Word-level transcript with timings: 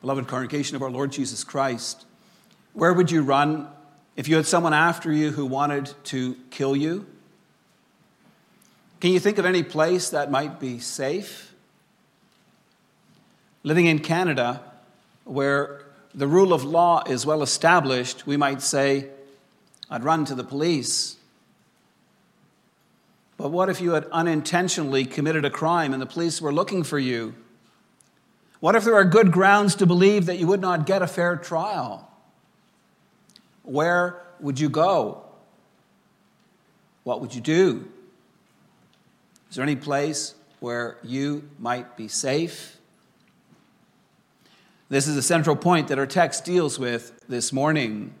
Beloved 0.00 0.28
congregation 0.28 0.76
of 0.76 0.82
our 0.82 0.90
Lord 0.90 1.12
Jesus 1.12 1.44
Christ, 1.44 2.06
where 2.72 2.92
would 2.92 3.10
you 3.10 3.22
run 3.22 3.68
if 4.16 4.28
you 4.28 4.36
had 4.36 4.46
someone 4.46 4.72
after 4.72 5.12
you 5.12 5.30
who 5.30 5.44
wanted 5.44 5.92
to 6.04 6.36
kill 6.50 6.74
you? 6.74 7.06
Can 9.00 9.12
you 9.12 9.20
think 9.20 9.36
of 9.38 9.44
any 9.44 9.62
place 9.62 10.10
that 10.10 10.30
might 10.30 10.58
be 10.58 10.78
safe? 10.78 11.52
Living 13.62 13.86
in 13.86 13.98
Canada, 13.98 14.62
where 15.24 15.84
the 16.14 16.26
rule 16.26 16.54
of 16.54 16.64
law 16.64 17.02
is 17.06 17.26
well 17.26 17.42
established, 17.42 18.26
we 18.26 18.38
might 18.38 18.62
say, 18.62 19.08
I'd 19.90 20.02
run 20.02 20.24
to 20.26 20.34
the 20.34 20.44
police. 20.44 21.16
But 23.36 23.50
what 23.50 23.68
if 23.68 23.80
you 23.80 23.92
had 23.92 24.06
unintentionally 24.12 25.04
committed 25.04 25.44
a 25.44 25.50
crime 25.50 25.92
and 25.92 26.00
the 26.00 26.06
police 26.06 26.40
were 26.40 26.52
looking 26.52 26.84
for 26.84 26.98
you? 26.98 27.34
What 28.60 28.76
if 28.76 28.84
there 28.84 28.94
are 28.94 29.04
good 29.04 29.32
grounds 29.32 29.74
to 29.76 29.86
believe 29.86 30.26
that 30.26 30.38
you 30.38 30.46
would 30.46 30.60
not 30.60 30.86
get 30.86 31.02
a 31.02 31.06
fair 31.06 31.36
trial? 31.36 32.08
Where 33.62 34.22
would 34.38 34.60
you 34.60 34.68
go? 34.68 35.22
What 37.04 37.20
would 37.20 37.34
you 37.34 37.40
do? 37.40 37.88
Is 39.48 39.56
there 39.56 39.62
any 39.62 39.76
place 39.76 40.34
where 40.60 40.98
you 41.02 41.48
might 41.58 41.96
be 41.96 42.06
safe? 42.06 42.76
This 44.90 45.06
is 45.08 45.16
a 45.16 45.22
central 45.22 45.56
point 45.56 45.88
that 45.88 45.98
our 45.98 46.06
text 46.06 46.44
deals 46.44 46.78
with 46.78 47.24
this 47.28 47.52
morning. 47.52 48.12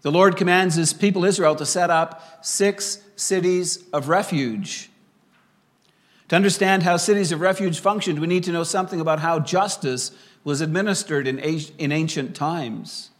The 0.00 0.10
Lord 0.10 0.36
commands 0.36 0.74
his 0.74 0.92
people 0.92 1.24
Israel 1.24 1.54
to 1.56 1.66
set 1.66 1.90
up 1.90 2.44
six 2.44 2.98
cities 3.14 3.84
of 3.92 4.08
refuge. 4.08 4.90
To 6.32 6.36
understand 6.36 6.82
how 6.82 6.96
cities 6.96 7.30
of 7.30 7.42
refuge 7.42 7.78
functioned, 7.78 8.18
we 8.18 8.26
need 8.26 8.44
to 8.44 8.52
know 8.52 8.64
something 8.64 9.02
about 9.02 9.18
how 9.18 9.38
justice 9.38 10.12
was 10.44 10.62
administered 10.62 11.28
in, 11.28 11.38
in 11.38 11.92
ancient 11.92 12.34
times. 12.34 13.10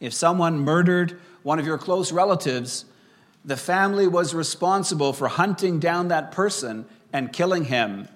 If 0.00 0.12
someone 0.12 0.58
murdered 0.58 1.18
one 1.44 1.58
of 1.58 1.64
your 1.64 1.78
close 1.78 2.12
relatives, 2.12 2.84
the 3.42 3.56
family 3.56 4.06
was 4.06 4.34
responsible 4.34 5.14
for 5.14 5.28
hunting 5.28 5.80
down 5.80 6.08
that 6.08 6.30
person 6.30 6.84
and 7.10 7.32
killing 7.32 7.64
him. 7.64 8.06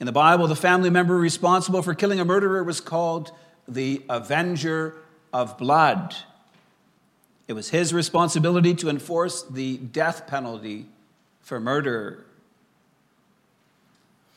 In 0.00 0.06
the 0.06 0.10
Bible, 0.10 0.48
the 0.48 0.56
family 0.56 0.90
member 0.90 1.16
responsible 1.16 1.80
for 1.80 1.94
killing 1.94 2.18
a 2.18 2.24
murderer 2.24 2.64
was 2.64 2.80
called 2.80 3.30
the 3.68 4.02
avenger 4.08 4.96
of 5.32 5.56
blood. 5.56 6.16
It 7.46 7.52
was 7.52 7.70
his 7.70 7.94
responsibility 7.94 8.74
to 8.74 8.88
enforce 8.88 9.44
the 9.44 9.76
death 9.76 10.26
penalty 10.26 10.88
for 11.50 11.58
murder. 11.58 12.24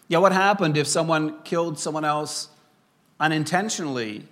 Yeah, 0.08 0.18
what 0.18 0.32
happened 0.32 0.78
if 0.78 0.88
someone 0.88 1.44
killed 1.44 1.78
someone 1.78 2.04
else 2.04 2.48
unintentionally? 3.20 4.24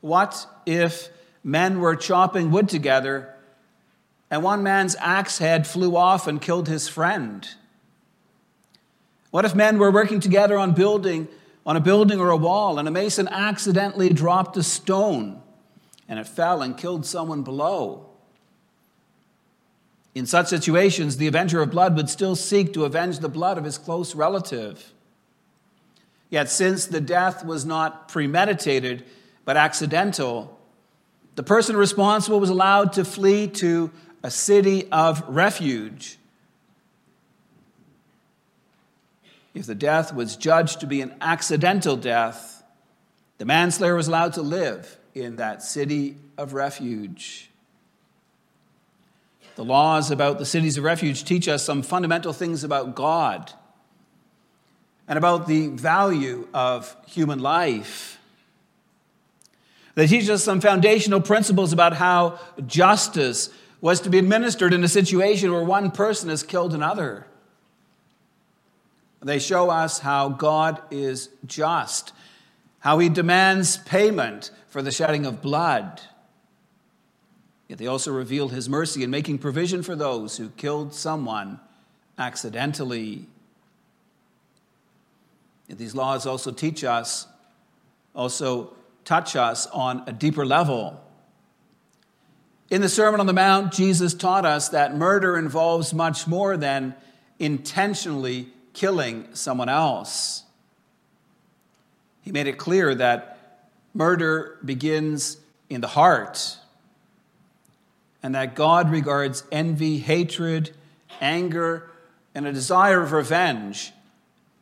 What 0.00 0.46
if 0.64 1.10
men 1.42 1.80
were 1.80 1.94
chopping 1.94 2.50
wood 2.50 2.70
together 2.70 3.34
and 4.30 4.42
one 4.42 4.62
man's 4.62 4.96
axe 4.98 5.36
head 5.36 5.66
flew 5.66 5.94
off 5.94 6.26
and 6.26 6.40
killed 6.40 6.68
his 6.68 6.88
friend? 6.88 7.46
What 9.30 9.44
if 9.44 9.54
men 9.54 9.78
were 9.78 9.90
working 9.90 10.20
together 10.20 10.56
on 10.56 10.72
building 10.72 11.28
on 11.66 11.76
a 11.76 11.80
building 11.80 12.18
or 12.18 12.30
a 12.30 12.36
wall 12.38 12.78
and 12.78 12.88
a 12.88 12.90
mason 12.90 13.28
accidentally 13.28 14.08
dropped 14.08 14.56
a 14.56 14.62
stone 14.62 15.42
and 16.08 16.18
it 16.18 16.26
fell 16.26 16.62
and 16.62 16.78
killed 16.78 17.04
someone 17.04 17.42
below? 17.42 18.13
In 20.14 20.26
such 20.26 20.48
situations, 20.48 21.16
the 21.16 21.26
avenger 21.26 21.60
of 21.60 21.70
blood 21.70 21.96
would 21.96 22.08
still 22.08 22.36
seek 22.36 22.72
to 22.74 22.84
avenge 22.84 23.18
the 23.18 23.28
blood 23.28 23.58
of 23.58 23.64
his 23.64 23.78
close 23.78 24.14
relative. 24.14 24.92
Yet, 26.30 26.48
since 26.48 26.86
the 26.86 27.00
death 27.00 27.44
was 27.44 27.64
not 27.64 28.08
premeditated 28.08 29.04
but 29.44 29.56
accidental, 29.56 30.58
the 31.34 31.42
person 31.42 31.76
responsible 31.76 32.40
was 32.40 32.50
allowed 32.50 32.92
to 32.94 33.04
flee 33.04 33.48
to 33.48 33.90
a 34.22 34.30
city 34.30 34.88
of 34.90 35.22
refuge. 35.28 36.16
If 39.52 39.66
the 39.66 39.74
death 39.74 40.14
was 40.14 40.36
judged 40.36 40.80
to 40.80 40.86
be 40.86 41.00
an 41.00 41.14
accidental 41.20 41.96
death, 41.96 42.62
the 43.38 43.44
manslayer 43.44 43.94
was 43.94 44.08
allowed 44.08 44.32
to 44.34 44.42
live 44.42 44.98
in 45.14 45.36
that 45.36 45.62
city 45.62 46.16
of 46.38 46.54
refuge. 46.54 47.50
The 49.56 49.64
laws 49.64 50.10
about 50.10 50.38
the 50.38 50.46
cities 50.46 50.78
of 50.78 50.84
refuge 50.84 51.24
teach 51.24 51.48
us 51.48 51.62
some 51.62 51.82
fundamental 51.82 52.32
things 52.32 52.64
about 52.64 52.94
God 52.94 53.52
and 55.06 55.16
about 55.16 55.46
the 55.46 55.68
value 55.68 56.48
of 56.52 56.96
human 57.06 57.38
life. 57.38 58.18
They 59.94 60.06
teach 60.06 60.28
us 60.28 60.42
some 60.42 60.60
foundational 60.60 61.20
principles 61.20 61.72
about 61.72 61.94
how 61.94 62.40
justice 62.66 63.50
was 63.80 64.00
to 64.00 64.10
be 64.10 64.18
administered 64.18 64.72
in 64.72 64.82
a 64.82 64.88
situation 64.88 65.52
where 65.52 65.62
one 65.62 65.90
person 65.90 66.30
has 66.30 66.42
killed 66.42 66.74
another. 66.74 67.26
They 69.22 69.38
show 69.38 69.70
us 69.70 70.00
how 70.00 70.28
God 70.30 70.82
is 70.90 71.30
just, 71.46 72.12
how 72.80 72.98
he 72.98 73.08
demands 73.08 73.78
payment 73.78 74.50
for 74.68 74.82
the 74.82 74.90
shedding 74.90 75.24
of 75.24 75.40
blood. 75.40 76.02
Yet 77.68 77.78
they 77.78 77.86
also 77.86 78.12
reveal 78.12 78.48
his 78.48 78.68
mercy 78.68 79.02
in 79.02 79.10
making 79.10 79.38
provision 79.38 79.82
for 79.82 79.96
those 79.96 80.36
who 80.36 80.50
killed 80.50 80.94
someone 80.94 81.60
accidentally. 82.18 83.26
Yet 85.68 85.78
these 85.78 85.94
laws 85.94 86.26
also 86.26 86.52
teach 86.52 86.84
us, 86.84 87.26
also 88.14 88.74
touch 89.04 89.34
us 89.34 89.66
on 89.68 90.02
a 90.06 90.12
deeper 90.12 90.44
level. 90.44 91.00
In 92.70 92.80
the 92.80 92.88
Sermon 92.88 93.20
on 93.20 93.26
the 93.26 93.32
Mount, 93.32 93.72
Jesus 93.72 94.14
taught 94.14 94.44
us 94.44 94.68
that 94.70 94.96
murder 94.96 95.38
involves 95.38 95.94
much 95.94 96.26
more 96.26 96.56
than 96.56 96.94
intentionally 97.38 98.48
killing 98.72 99.28
someone 99.34 99.68
else. 99.68 100.44
He 102.22 102.32
made 102.32 102.46
it 102.46 102.58
clear 102.58 102.94
that 102.94 103.70
murder 103.92 104.58
begins 104.64 105.38
in 105.70 105.80
the 105.80 105.88
heart 105.88 106.58
and 108.24 108.34
that 108.34 108.54
God 108.54 108.90
regards 108.90 109.44
envy, 109.52 109.98
hatred, 109.98 110.70
anger, 111.20 111.90
and 112.34 112.46
a 112.46 112.52
desire 112.54 113.02
of 113.02 113.12
revenge 113.12 113.92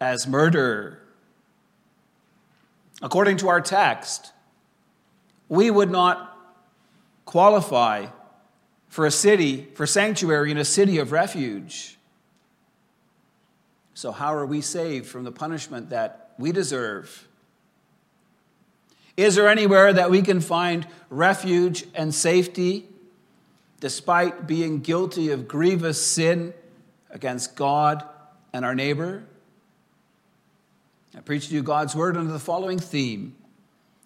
as 0.01 0.27
murder. 0.27 1.01
According 3.01 3.37
to 3.37 3.49
our 3.49 3.61
text, 3.61 4.33
we 5.49 5.71
would 5.71 5.93
not 5.93 6.37
qualify 7.25 8.07
for 8.89 9.07
a 9.07 9.13
city, 9.13 9.69
for 9.75 9.87
sanctuary 9.87 10.51
in 10.51 10.59
a 10.59 10.65
city 10.65 10.99
of 10.99 11.13
refuge. 11.13 11.99
So, 13.95 14.11
how 14.11 14.35
are 14.35 14.45
we 14.45 14.61
saved 14.61 15.07
from 15.07 15.23
the 15.23 15.31
punishment 15.31 15.91
that 15.91 16.33
we 16.37 16.51
deserve? 16.51 17.29
Is 19.17 19.37
there 19.37 19.49
anywhere 19.49 19.93
that 19.93 20.11
we 20.11 20.21
can 20.23 20.41
find 20.41 20.85
refuge 21.11 21.85
and 21.95 22.13
safety 22.13 22.89
despite 23.83 24.47
being 24.47 24.79
guilty 24.79 25.33
of 25.33 25.49
grievous 25.49 26.01
sin 26.01 26.55
against 27.11 27.57
God 27.57 28.05
and 28.53 28.65
our 28.65 28.77
neighbor? 28.77 29.25
I 31.17 31.21
preach 31.21 31.49
to 31.49 31.55
you 31.55 31.65
God's 31.65 31.97
word 31.97 32.17
under 32.17 32.33
the 32.33 32.39
following 32.39 32.79
theme 32.79 33.35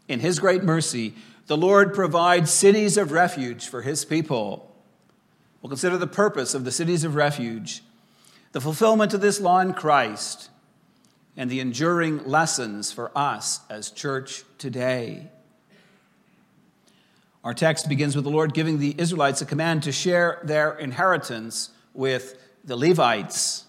In 0.09 0.21
His 0.21 0.39
great 0.39 0.65
mercy, 0.65 1.13
the 1.47 1.59
Lord 1.59 1.93
provides 1.93 2.51
cities 2.51 2.97
of 2.97 3.13
refuge 3.13 3.69
for 3.69 3.83
His 3.83 4.07
people. 4.07 4.75
We'll 5.61 5.69
consider 5.69 5.99
the 5.99 6.07
purpose 6.07 6.55
of 6.55 6.65
the 6.65 6.73
cities 6.73 7.05
of 7.05 7.15
refuge, 7.15 7.83
the 8.53 8.63
fulfillment 8.63 9.13
of 9.13 9.21
this 9.21 9.43
law 9.43 9.61
in 9.61 9.75
Christ, 9.75 10.49
and 11.37 11.51
the 11.51 11.61
enduring 11.61 12.25
lessons 12.25 12.93
for 12.93 13.13
us 13.15 13.61
as 13.69 13.91
church 13.91 14.45
today. 14.57 15.29
Our 17.47 17.55
text 17.55 17.89
begins 17.89 18.17
with 18.17 18.25
the 18.25 18.31
Lord 18.33 18.55
giving 18.55 18.81
the 18.81 18.97
Israelites 18.99 19.41
a 19.41 19.47
command 19.47 19.85
to 19.85 19.93
share 19.93 20.41
their 20.43 20.77
inheritance 20.77 21.71
with 21.95 22.37
the 22.65 22.75
Levites. 22.75 23.67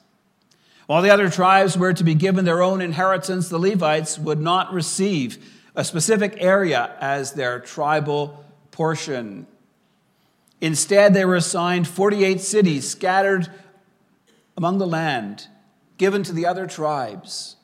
While 0.88 1.04
the 1.04 1.12
other 1.12 1.30
tribes 1.30 1.78
were 1.78 1.94
to 1.94 2.04
be 2.04 2.16
given 2.16 2.44
their 2.44 2.64
own 2.64 2.82
inheritance, 2.82 3.50
the 3.50 3.60
Levites 3.60 4.18
would 4.18 4.40
not 4.40 4.74
receive 4.74 5.38
a 5.76 5.84
specific 5.84 6.38
area 6.40 6.96
as 7.00 7.34
their 7.34 7.60
tribal 7.60 8.44
portion. 8.72 9.46
Instead, 10.60 11.14
they 11.14 11.24
were 11.24 11.36
assigned 11.36 11.88
48 11.88 12.42
cities 12.42 12.90
scattered 12.90 13.48
among 14.58 14.80
the 14.80 14.88
land, 14.88 15.50
given 16.00 16.24
to 16.24 16.34
the 16.34 16.48
other 16.48 16.66
tribes. 16.66 17.58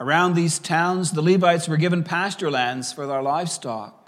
Around 0.00 0.34
these 0.34 0.58
towns, 0.58 1.12
the 1.12 1.22
Levites 1.22 1.68
were 1.68 1.76
given 1.76 2.02
pasture 2.02 2.50
lands 2.50 2.92
for 2.92 3.06
their 3.06 3.22
livestock. 3.22 4.01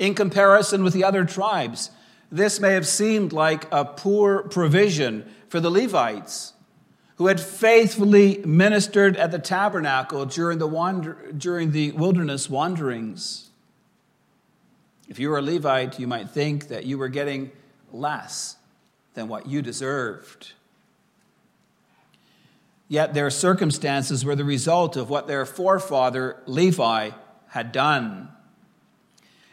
In 0.00 0.14
comparison 0.14 0.82
with 0.82 0.94
the 0.94 1.04
other 1.04 1.26
tribes, 1.26 1.90
this 2.32 2.58
may 2.58 2.72
have 2.72 2.86
seemed 2.86 3.34
like 3.34 3.68
a 3.70 3.84
poor 3.84 4.44
provision 4.44 5.30
for 5.50 5.60
the 5.60 5.70
Levites, 5.70 6.54
who 7.16 7.26
had 7.26 7.38
faithfully 7.38 8.38
ministered 8.46 9.18
at 9.18 9.30
the 9.30 9.38
tabernacle 9.38 10.24
during 10.24 10.56
the, 10.56 10.66
wander, 10.66 11.30
during 11.36 11.72
the 11.72 11.92
wilderness 11.92 12.48
wanderings. 12.48 13.50
If 15.06 15.18
you 15.18 15.28
were 15.28 15.36
a 15.36 15.42
Levite, 15.42 16.00
you 16.00 16.06
might 16.06 16.30
think 16.30 16.68
that 16.68 16.86
you 16.86 16.96
were 16.96 17.08
getting 17.08 17.52
less 17.92 18.56
than 19.12 19.28
what 19.28 19.48
you 19.48 19.60
deserved. 19.60 20.54
Yet 22.88 23.12
their 23.12 23.28
circumstances 23.28 24.24
were 24.24 24.34
the 24.34 24.44
result 24.44 24.96
of 24.96 25.10
what 25.10 25.26
their 25.26 25.44
forefather 25.44 26.38
Levi 26.46 27.10
had 27.48 27.70
done. 27.70 28.30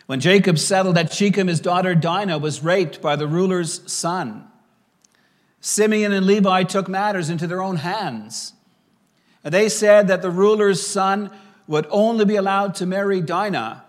When 0.07 0.21
Jacob 0.21 0.57
settled 0.57 0.97
at 0.97 1.13
Shechem, 1.13 1.47
his 1.47 1.59
daughter 1.59 1.93
Dinah 1.93 2.37
was 2.39 2.63
raped 2.63 3.01
by 3.01 3.15
the 3.15 3.27
ruler's 3.27 3.91
son. 3.91 4.47
Simeon 5.59 6.13
and 6.13 6.25
Levi 6.25 6.63
took 6.63 6.87
matters 6.87 7.29
into 7.29 7.45
their 7.45 7.61
own 7.61 7.75
hands. 7.75 8.53
And 9.43 9.53
they 9.53 9.67
said 9.69 10.07
that 10.07 10.21
the 10.21 10.31
ruler's 10.31 10.85
son 10.85 11.29
would 11.67 11.87
only 11.89 12.23
be 12.23 12.37
allowed 12.37 12.75
to 12.75 12.85
marry 12.85 13.21
Dinah 13.21 13.83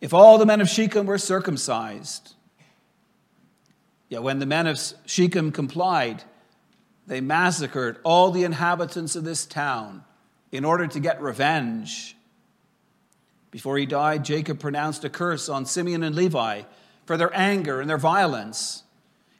if 0.00 0.14
all 0.14 0.38
the 0.38 0.46
men 0.46 0.60
of 0.60 0.68
Shechem 0.68 1.06
were 1.06 1.18
circumcised. 1.18 2.34
Yet 4.08 4.22
when 4.22 4.38
the 4.38 4.46
men 4.46 4.68
of 4.68 4.80
Shechem 5.06 5.50
complied, 5.50 6.22
they 7.06 7.20
massacred 7.20 7.98
all 8.04 8.30
the 8.30 8.44
inhabitants 8.44 9.16
of 9.16 9.24
this 9.24 9.44
town 9.44 10.04
in 10.52 10.64
order 10.64 10.86
to 10.86 11.00
get 11.00 11.20
revenge. 11.20 12.14
Before 13.52 13.76
he 13.76 13.86
died, 13.86 14.24
Jacob 14.24 14.58
pronounced 14.58 15.04
a 15.04 15.10
curse 15.10 15.48
on 15.48 15.66
Simeon 15.66 16.02
and 16.02 16.16
Levi 16.16 16.62
for 17.04 17.16
their 17.16 17.30
anger 17.36 17.80
and 17.80 17.88
their 17.88 17.98
violence. 17.98 18.82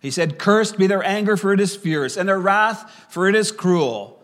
He 0.01 0.11
said, 0.11 0.39
Cursed 0.39 0.77
be 0.77 0.87
their 0.87 1.03
anger, 1.03 1.37
for 1.37 1.53
it 1.53 1.61
is 1.61 1.75
fierce, 1.75 2.17
and 2.17 2.29
their 2.29 2.39
wrath, 2.39 3.07
for 3.09 3.27
it 3.27 3.35
is 3.35 3.51
cruel. 3.51 4.23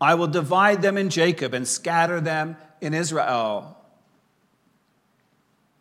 I 0.00 0.14
will 0.14 0.26
divide 0.26 0.82
them 0.82 0.98
in 0.98 1.08
Jacob 1.08 1.54
and 1.54 1.68
scatter 1.68 2.20
them 2.20 2.56
in 2.80 2.94
Israel. 2.94 3.76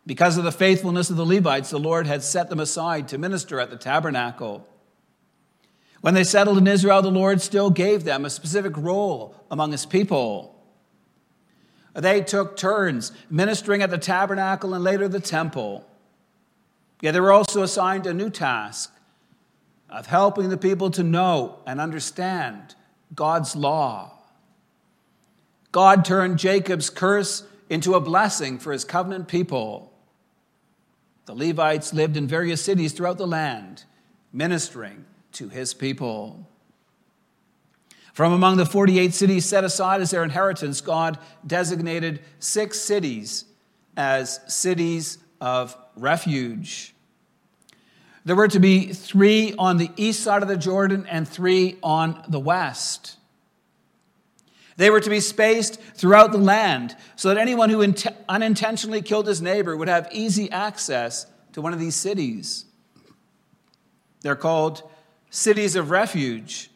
Because 0.06 0.38
of 0.38 0.44
the 0.44 0.52
faithfulness 0.52 1.10
of 1.10 1.18
the 1.18 1.26
Levites, 1.26 1.72
the 1.72 1.80
Lord 1.80 2.06
had 2.06 2.24
set 2.24 2.50
them 2.50 2.60
aside 2.60 3.08
to 3.08 3.18
minister 3.18 3.60
at 3.60 3.72
the 3.72 3.76
tabernacle. 3.76 4.68
When 6.02 6.14
they 6.14 6.24
settled 6.24 6.60
in 6.60 6.68
Israel, 6.68 7.02
the 7.02 7.10
Lord 7.10 7.42
still 7.42 7.72
gave 7.72 8.04
them 8.04 8.24
a 8.24 8.30
specific 8.30 8.78
role 8.78 9.36
among 9.50 9.72
his 9.72 9.86
people. 9.86 10.57
They 11.98 12.22
took 12.22 12.56
turns 12.56 13.12
ministering 13.28 13.82
at 13.82 13.90
the 13.90 13.98
tabernacle 13.98 14.76
and 14.76 14.84
later 14.84 15.08
the 15.08 15.20
temple. 15.20 15.84
Yet 17.02 17.14
they 17.14 17.20
were 17.20 17.32
also 17.32 17.64
assigned 17.64 18.06
a 18.06 18.14
new 18.14 18.30
task 18.30 18.94
of 19.90 20.06
helping 20.06 20.50
the 20.50 20.58
people 20.58 20.92
to 20.92 21.02
know 21.04 21.60
and 21.66 21.82
understand 21.82 22.76
God's 23.16 23.56
law. 23.56 24.12
God 25.72 26.06
turned 26.06 26.38
Jacob's 26.38 26.92
curse 26.92 27.44
into 27.70 27.96
a 27.96 28.00
blessing 28.00 28.60
for 28.60 28.72
his 28.72 28.86
covenant 28.86 29.28
people. 29.28 29.92
The 31.26 31.34
Levites 31.34 31.94
lived 31.94 32.16
in 32.16 32.28
various 32.28 32.64
cities 32.64 32.94
throughout 32.94 33.18
the 33.18 33.28
land, 33.28 33.86
ministering 34.32 35.06
to 35.34 35.50
his 35.50 35.74
people. 35.74 36.48
From 38.18 38.34
among 38.34 38.58
the 38.58 38.66
48 38.66 39.14
cities 39.14 39.46
set 39.46 39.64
aside 39.64 40.02
as 40.02 40.10
their 40.10 40.24
inheritance, 40.24 40.82
God 40.82 41.20
designated 41.46 42.20
six 42.40 42.80
cities 42.80 43.46
as 43.96 44.40
cities 44.48 45.20
of 45.40 45.78
refuge. 45.96 46.96
There 48.26 48.36
were 48.36 48.48
to 48.48 48.60
be 48.60 48.92
three 48.92 49.54
on 49.60 49.78
the 49.78 49.92
east 49.98 50.24
side 50.24 50.42
of 50.42 50.48
the 50.48 50.58
Jordan 50.58 51.06
and 51.08 51.28
three 51.28 51.78
on 51.84 52.24
the 52.28 52.40
west. 52.40 53.18
They 54.78 54.90
were 54.90 55.00
to 55.00 55.12
be 55.12 55.20
spaced 55.20 55.80
throughout 55.80 56.32
the 56.32 56.40
land 56.40 56.98
so 57.18 57.28
that 57.28 57.38
anyone 57.38 57.70
who 57.70 57.94
unintentionally 58.28 59.04
killed 59.04 59.28
his 59.28 59.44
neighbor 59.44 59.78
would 59.78 59.90
have 59.90 60.10
easy 60.12 60.50
access 60.50 61.28
to 61.54 61.62
one 61.62 61.72
of 61.72 61.80
these 61.80 61.94
cities. 61.94 62.66
They're 64.22 64.36
called 64.36 64.82
cities 65.30 65.76
of 65.76 65.92
refuge, 65.92 66.72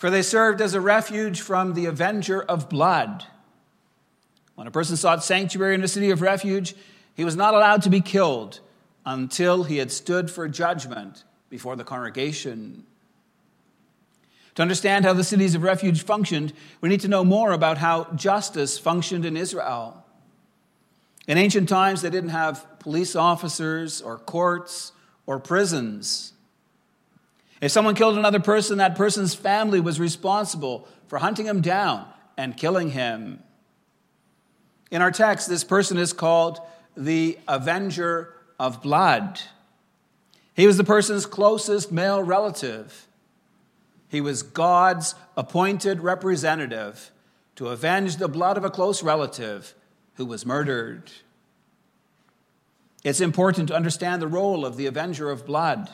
for 0.00 0.08
they 0.08 0.22
served 0.22 0.62
as 0.62 0.72
a 0.72 0.80
refuge 0.80 1.42
from 1.42 1.74
the 1.74 1.84
avenger 1.84 2.40
of 2.40 2.70
blood. 2.70 3.26
When 4.54 4.66
a 4.66 4.70
person 4.70 4.96
sought 4.96 5.22
sanctuary 5.22 5.74
in 5.74 5.84
a 5.84 5.88
city 5.88 6.10
of 6.10 6.22
refuge, 6.22 6.74
he 7.14 7.22
was 7.22 7.36
not 7.36 7.52
allowed 7.52 7.82
to 7.82 7.90
be 7.90 8.00
killed 8.00 8.60
until 9.04 9.64
he 9.64 9.76
had 9.76 9.92
stood 9.92 10.30
for 10.30 10.48
judgment 10.48 11.24
before 11.50 11.76
the 11.76 11.84
congregation. 11.84 12.86
To 14.54 14.62
understand 14.62 15.04
how 15.04 15.12
the 15.12 15.22
cities 15.22 15.54
of 15.54 15.62
refuge 15.62 16.02
functioned, 16.02 16.54
we 16.80 16.88
need 16.88 17.00
to 17.00 17.08
know 17.08 17.22
more 17.22 17.52
about 17.52 17.76
how 17.76 18.04
justice 18.14 18.78
functioned 18.78 19.26
in 19.26 19.36
Israel. 19.36 20.02
In 21.28 21.36
ancient 21.36 21.68
times, 21.68 22.00
they 22.00 22.08
didn't 22.08 22.30
have 22.30 22.66
police 22.78 23.14
officers 23.14 24.00
or 24.00 24.16
courts 24.16 24.92
or 25.26 25.38
prisons. 25.38 26.32
If 27.60 27.72
someone 27.72 27.94
killed 27.94 28.16
another 28.16 28.40
person, 28.40 28.78
that 28.78 28.96
person's 28.96 29.34
family 29.34 29.80
was 29.80 30.00
responsible 30.00 30.88
for 31.08 31.18
hunting 31.18 31.46
him 31.46 31.60
down 31.60 32.06
and 32.36 32.56
killing 32.56 32.90
him. 32.90 33.42
In 34.90 35.02
our 35.02 35.10
text, 35.10 35.48
this 35.48 35.62
person 35.62 35.98
is 35.98 36.12
called 36.12 36.58
the 36.96 37.38
avenger 37.46 38.34
of 38.58 38.82
blood. 38.82 39.40
He 40.54 40.66
was 40.66 40.76
the 40.76 40.84
person's 40.84 41.26
closest 41.26 41.92
male 41.92 42.22
relative. 42.22 43.06
He 44.08 44.20
was 44.20 44.42
God's 44.42 45.14
appointed 45.36 46.00
representative 46.00 47.10
to 47.56 47.68
avenge 47.68 48.16
the 48.16 48.28
blood 48.28 48.56
of 48.56 48.64
a 48.64 48.70
close 48.70 49.02
relative 49.02 49.74
who 50.14 50.26
was 50.26 50.44
murdered. 50.44 51.10
It's 53.04 53.20
important 53.20 53.68
to 53.68 53.76
understand 53.76 54.20
the 54.20 54.28
role 54.28 54.66
of 54.66 54.76
the 54.76 54.86
avenger 54.86 55.30
of 55.30 55.46
blood. 55.46 55.88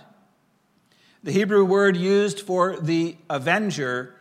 The 1.26 1.32
Hebrew 1.32 1.64
word 1.64 1.96
used 1.96 2.42
for 2.42 2.76
the 2.76 3.16
avenger 3.28 4.14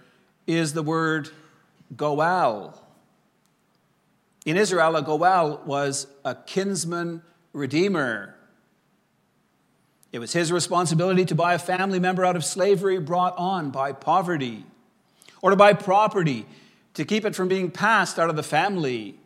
is 0.47 0.73
the 0.73 0.81
word 0.81 1.29
goel. 1.95 2.81
In 4.43 4.57
Israel, 4.57 4.95
a 4.95 5.03
goel 5.03 5.61
was 5.67 6.07
a 6.25 6.33
kinsman 6.33 7.21
redeemer. 7.53 8.33
It 10.11 10.17
was 10.17 10.33
his 10.33 10.51
responsibility 10.51 11.25
to 11.25 11.35
buy 11.35 11.53
a 11.53 11.59
family 11.59 11.99
member 11.99 12.25
out 12.25 12.35
of 12.35 12.43
slavery 12.43 12.97
brought 12.97 13.37
on 13.37 13.69
by 13.69 13.91
poverty, 13.91 14.65
or 15.43 15.51
to 15.51 15.55
buy 15.55 15.73
property 15.73 16.47
to 16.95 17.05
keep 17.05 17.23
it 17.23 17.35
from 17.35 17.47
being 17.47 17.69
passed 17.69 18.17
out 18.17 18.31
of 18.31 18.35
the 18.35 18.41
family. 18.41 19.19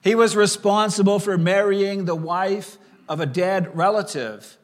He 0.00 0.14
was 0.14 0.34
responsible 0.34 1.18
for 1.18 1.36
marrying 1.36 2.06
the 2.06 2.16
wife 2.16 2.78
of 3.06 3.20
a 3.20 3.26
dead 3.26 3.76
relative, 3.76 4.56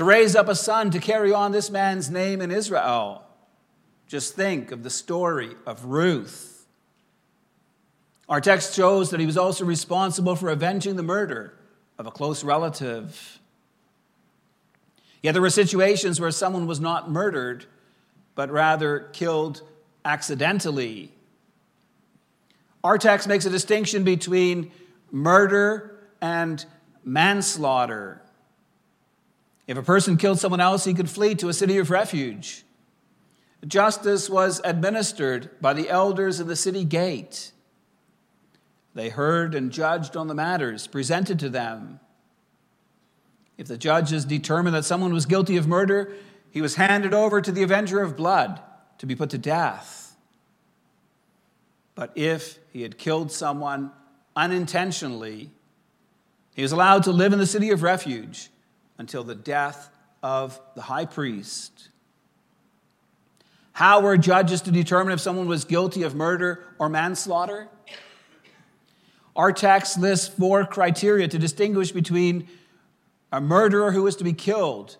to 0.00 0.04
raise 0.04 0.34
up 0.34 0.48
a 0.48 0.54
son 0.54 0.90
to 0.90 0.98
carry 0.98 1.30
on 1.30 1.52
this 1.52 1.68
man's 1.68 2.08
name 2.08 2.40
in 2.40 2.50
Israel. 2.50 3.22
Just 4.06 4.34
think 4.34 4.72
of 4.72 4.82
the 4.82 4.88
story 4.88 5.54
of 5.66 5.84
Ruth. 5.84 6.66
Our 8.26 8.40
text 8.40 8.74
shows 8.74 9.10
that 9.10 9.20
he 9.20 9.26
was 9.26 9.36
also 9.36 9.66
responsible 9.66 10.36
for 10.36 10.48
avenging 10.48 10.96
the 10.96 11.02
murder 11.02 11.52
of 11.98 12.06
a 12.06 12.10
close 12.10 12.42
relative. 12.42 13.40
Yet 15.22 15.32
there 15.32 15.42
were 15.42 15.50
situations 15.50 16.18
where 16.18 16.30
someone 16.30 16.66
was 16.66 16.80
not 16.80 17.10
murdered, 17.10 17.66
but 18.34 18.50
rather 18.50 19.00
killed 19.12 19.60
accidentally. 20.02 21.12
Our 22.82 22.96
text 22.96 23.28
makes 23.28 23.44
a 23.44 23.50
distinction 23.50 24.02
between 24.04 24.72
murder 25.12 25.94
and 26.22 26.64
manslaughter. 27.04 28.19
If 29.70 29.78
a 29.78 29.84
person 29.84 30.16
killed 30.16 30.40
someone 30.40 30.60
else, 30.60 30.84
he 30.84 30.94
could 30.94 31.08
flee 31.08 31.36
to 31.36 31.48
a 31.48 31.52
city 31.52 31.78
of 31.78 31.92
refuge. 31.92 32.64
Justice 33.64 34.28
was 34.28 34.60
administered 34.64 35.48
by 35.60 35.74
the 35.74 35.88
elders 35.88 36.40
in 36.40 36.48
the 36.48 36.56
city 36.56 36.84
gate. 36.84 37.52
They 38.96 39.10
heard 39.10 39.54
and 39.54 39.70
judged 39.70 40.16
on 40.16 40.26
the 40.26 40.34
matters 40.34 40.88
presented 40.88 41.38
to 41.38 41.48
them. 41.48 42.00
If 43.58 43.68
the 43.68 43.78
judges 43.78 44.24
determined 44.24 44.74
that 44.74 44.86
someone 44.86 45.12
was 45.12 45.24
guilty 45.24 45.56
of 45.56 45.68
murder, 45.68 46.14
he 46.50 46.60
was 46.60 46.74
handed 46.74 47.14
over 47.14 47.40
to 47.40 47.52
the 47.52 47.62
avenger 47.62 48.02
of 48.02 48.16
blood 48.16 48.60
to 48.98 49.06
be 49.06 49.14
put 49.14 49.30
to 49.30 49.38
death. 49.38 50.16
But 51.94 52.10
if 52.16 52.58
he 52.72 52.82
had 52.82 52.98
killed 52.98 53.30
someone 53.30 53.92
unintentionally, 54.34 55.52
he 56.56 56.62
was 56.62 56.72
allowed 56.72 57.04
to 57.04 57.12
live 57.12 57.32
in 57.32 57.38
the 57.38 57.46
city 57.46 57.70
of 57.70 57.84
refuge 57.84 58.50
until 59.00 59.24
the 59.24 59.34
death 59.34 59.88
of 60.22 60.60
the 60.74 60.82
high 60.82 61.06
priest. 61.06 61.88
How 63.72 64.02
were 64.02 64.18
judges 64.18 64.60
to 64.62 64.70
determine 64.70 65.14
if 65.14 65.20
someone 65.20 65.48
was 65.48 65.64
guilty 65.64 66.02
of 66.02 66.14
murder 66.14 66.66
or 66.78 66.90
manslaughter? 66.90 67.68
Our 69.34 69.52
text 69.52 69.98
lists 69.98 70.28
four 70.28 70.66
criteria 70.66 71.28
to 71.28 71.38
distinguish 71.38 71.92
between 71.92 72.46
a 73.32 73.40
murderer 73.40 73.92
who 73.92 74.02
was 74.02 74.16
to 74.16 74.24
be 74.24 74.34
killed, 74.34 74.98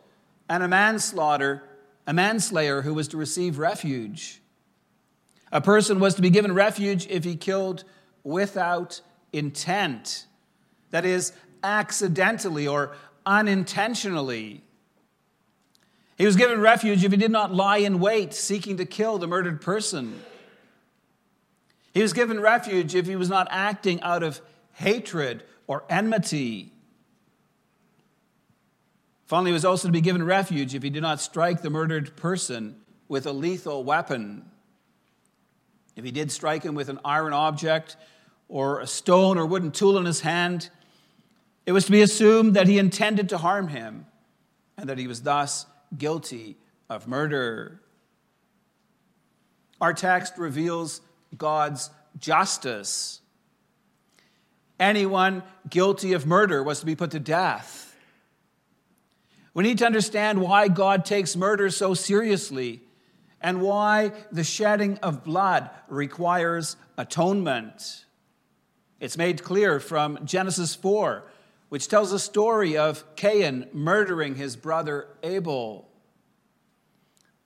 and 0.49 0.63
a 0.63 0.69
manslaughter, 0.69 1.63
a 2.07 2.15
manslayer 2.15 2.81
who 2.81 2.95
was 2.95 3.07
to 3.09 3.19
receive 3.19 3.59
refuge. 3.59 4.41
A 5.53 5.61
person 5.61 6.01
was 6.01 6.15
to 6.15 6.23
be 6.23 6.31
given 6.31 6.55
refuge 6.55 7.07
if 7.09 7.25
he 7.25 7.37
killed 7.37 7.85
without 8.25 9.03
intent, 9.35 10.25
that 10.89 11.05
is, 11.05 11.35
accidentally 11.63 12.67
or 12.67 12.97
unintentionally. 13.31 14.61
He 16.19 16.27
was 16.27 16.35
given 16.35 16.61
refuge 16.61 17.05
if 17.05 17.13
he 17.13 17.17
did 17.17 17.31
not 17.31 17.55
lie 17.55 17.79
in 17.79 18.01
wait 18.01 18.35
seeking 18.35 18.77
to 18.79 18.85
kill 18.85 19.19
the 19.19 19.29
murdered 19.29 19.61
person. 19.61 20.21
He 21.95 22.03
was 22.03 22.13
given 22.13 22.41
refuge 22.41 22.95
if 22.97 23.07
he 23.07 23.15
was 23.15 23.29
not 23.29 23.47
acting 23.51 24.03
out 24.03 24.25
of 24.25 24.41
hatred 24.73 25.45
or 25.69 25.85
enmity. 25.89 26.73
Finally, 29.27 29.51
he 29.51 29.55
was 29.55 29.65
also 29.65 29.87
to 29.87 29.93
be 29.93 30.01
given 30.01 30.25
refuge 30.25 30.75
if 30.75 30.83
he 30.83 30.91
did 30.91 31.03
not 31.03 31.21
strike 31.21 31.63
the 31.63 31.71
murdered 31.71 32.17
person 32.17 32.81
with 33.07 33.27
a 33.27 33.33
lethal 33.33 33.85
weapon. 33.85 34.45
If 35.95 36.05
he 36.05 36.11
did 36.11 36.33
strike 36.33 36.65
him 36.65 36.75
with 36.75 36.89
an 36.89 36.99
iron 37.05 37.33
object 37.33 37.97
or 38.49 38.81
a 38.81 38.89
stone 38.89 39.39
or 39.39 39.47
wooden 39.47 39.71
tool 39.71 39.97
in 39.99 40.05
his 40.05 40.21
hand, 40.21 40.71
it 41.67 41.73
was 41.73 41.85
to 41.87 41.93
be 41.93 42.03
assumed 42.03 42.55
that 42.55 42.67
he 42.67 42.79
intended 42.79 43.29
to 43.29 43.39
harm 43.39 43.69
him 43.69 44.07
and 44.77 44.89
that 44.89 44.99
he 44.99 45.07
was 45.07 45.23
thus 45.23 45.67
guilty 45.97 46.57
of 46.89 47.07
murder. 47.07 47.81
Our 49.81 49.93
text 49.93 50.35
reveals 50.37 51.01
God's 51.37 51.91
justice. 52.19 53.21
Anyone 54.79 55.43
guilty 55.69 56.13
of 56.13 56.27
murder 56.27 56.63
was 56.63 56.81
to 56.81 56.87
be 56.87 56.97
put 56.97 57.11
to 57.13 57.21
death. 57.21 57.95
We 59.53 59.65
need 59.65 59.79
to 59.79 59.87
understand 59.87 60.41
why 60.41 60.69
God 60.69 61.05
takes 61.05 61.37
murder 61.37 61.71
so 61.71 61.95
seriously 61.95 62.83
and 63.41 63.63
why 63.63 64.13
the 64.31 64.45
shedding 64.45 64.99
of 64.99 65.25
blood 65.25 65.71
requires 65.89 66.77
atonement. 66.97 68.05
It's 69.01 69.17
made 69.17 69.43
clear 69.43 69.81
from 69.81 70.25
Genesis 70.25 70.75
4, 70.75 71.25
which 71.71 71.89
tells 71.89 72.13
a 72.13 72.19
story 72.19 72.77
of 72.77 73.05
Cain 73.17 73.67
murdering 73.73 74.35
his 74.35 74.57
brother 74.57 75.07
Abel. 75.23 75.89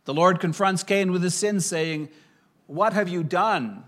The 0.07 0.15
Lord 0.15 0.41
confronts 0.41 0.83
Cain 0.83 1.13
with 1.13 1.23
his 1.23 1.35
sin, 1.35 1.61
saying, 1.61 2.09
What 2.67 2.95
have 2.95 3.09
you 3.09 3.23
done? 3.23 3.85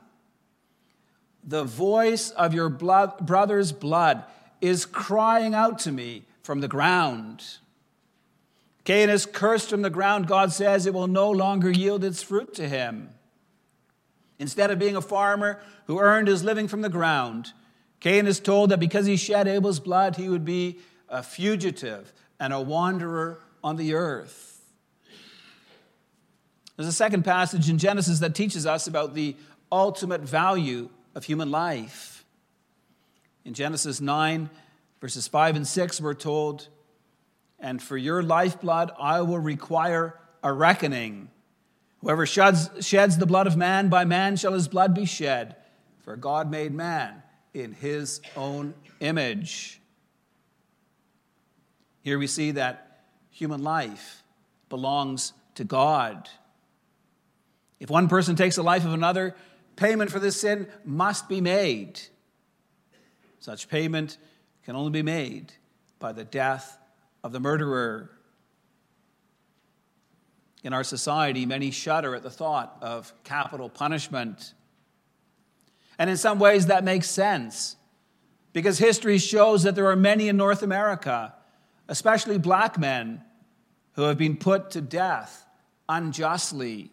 The 1.42 1.64
voice 1.64 2.30
of 2.30 2.54
your 2.54 2.68
blood, 2.68 3.24
brother's 3.24 3.72
blood 3.72 4.24
is 4.60 4.84
crying 4.84 5.54
out 5.54 5.78
to 5.80 5.92
me 5.92 6.24
from 6.42 6.60
the 6.60 6.68
ground. 6.68 7.42
Cain 8.84 9.08
is 9.08 9.26
cursed 9.26 9.70
from 9.70 9.82
the 9.82 9.90
ground. 9.90 10.28
God 10.28 10.52
says 10.52 10.86
it 10.86 10.94
will 10.94 11.08
no 11.08 11.30
longer 11.30 11.70
yield 11.70 12.04
its 12.04 12.22
fruit 12.22 12.52
to 12.54 12.68
him. 12.68 13.10
Instead 14.38 14.70
of 14.70 14.78
being 14.78 14.96
a 14.96 15.02
farmer 15.02 15.60
who 15.86 15.98
earned 15.98 16.28
his 16.28 16.44
living 16.44 16.68
from 16.68 16.82
the 16.82 16.88
ground, 16.90 17.52
Cain 18.00 18.26
is 18.26 18.40
told 18.40 18.70
that 18.70 18.80
because 18.80 19.06
he 19.06 19.16
shed 19.16 19.48
Abel's 19.48 19.80
blood, 19.80 20.16
he 20.16 20.28
would 20.28 20.44
be 20.44 20.78
a 21.08 21.22
fugitive 21.22 22.12
and 22.38 22.52
a 22.52 22.60
wanderer 22.60 23.40
on 23.64 23.76
the 23.76 23.94
earth. 23.94 24.52
There's 26.76 26.88
a 26.88 26.92
second 26.92 27.24
passage 27.24 27.70
in 27.70 27.78
Genesis 27.78 28.18
that 28.18 28.34
teaches 28.34 28.66
us 28.66 28.86
about 28.86 29.14
the 29.14 29.34
ultimate 29.72 30.20
value 30.20 30.90
of 31.14 31.24
human 31.24 31.50
life. 31.50 32.24
In 33.44 33.54
Genesis 33.54 34.00
9, 34.00 34.50
verses 35.00 35.26
5 35.26 35.56
and 35.56 35.66
6, 35.66 36.00
we're 36.00 36.14
told, 36.14 36.68
and 37.58 37.82
for 37.82 37.96
your 37.96 38.22
lifeblood 38.22 38.90
I 39.00 39.22
will 39.22 39.38
require 39.38 40.18
a 40.42 40.52
reckoning. 40.52 41.30
Whoever 42.02 42.26
sheds, 42.26 42.68
sheds 42.80 43.16
the 43.16 43.26
blood 43.26 43.46
of 43.46 43.56
man, 43.56 43.88
by 43.88 44.04
man 44.04 44.36
shall 44.36 44.52
his 44.52 44.68
blood 44.68 44.94
be 44.94 45.06
shed. 45.06 45.56
For 46.00 46.16
God 46.16 46.50
made 46.50 46.74
man 46.74 47.22
in 47.56 47.72
his 47.72 48.20
own 48.36 48.74
image. 49.00 49.80
Here 52.02 52.18
we 52.18 52.26
see 52.26 52.52
that 52.52 53.04
human 53.30 53.62
life 53.62 54.22
belongs 54.68 55.32
to 55.54 55.64
God. 55.64 56.28
If 57.80 57.90
one 57.90 58.08
person 58.08 58.36
takes 58.36 58.56
the 58.56 58.62
life 58.62 58.84
of 58.84 58.92
another, 58.92 59.34
payment 59.74 60.10
for 60.10 60.18
this 60.18 60.40
sin 60.40 60.68
must 60.84 61.28
be 61.28 61.40
made. 61.40 62.00
Such 63.40 63.68
payment 63.68 64.18
can 64.64 64.76
only 64.76 64.90
be 64.90 65.02
made 65.02 65.52
by 65.98 66.12
the 66.12 66.24
death 66.24 66.78
of 67.24 67.32
the 67.32 67.40
murderer. 67.40 68.10
In 70.62 70.72
our 70.72 70.84
society, 70.84 71.46
many 71.46 71.70
shudder 71.70 72.14
at 72.14 72.22
the 72.22 72.30
thought 72.30 72.76
of 72.82 73.12
capital 73.24 73.68
punishment. 73.70 74.52
And 75.98 76.10
in 76.10 76.16
some 76.16 76.38
ways, 76.38 76.66
that 76.66 76.84
makes 76.84 77.08
sense 77.08 77.76
because 78.52 78.78
history 78.78 79.18
shows 79.18 79.62
that 79.62 79.74
there 79.74 79.86
are 79.90 79.96
many 79.96 80.28
in 80.28 80.36
North 80.36 80.62
America, 80.62 81.34
especially 81.88 82.38
black 82.38 82.78
men, 82.78 83.22
who 83.92 84.02
have 84.02 84.18
been 84.18 84.36
put 84.36 84.70
to 84.72 84.80
death 84.80 85.46
unjustly. 85.88 86.90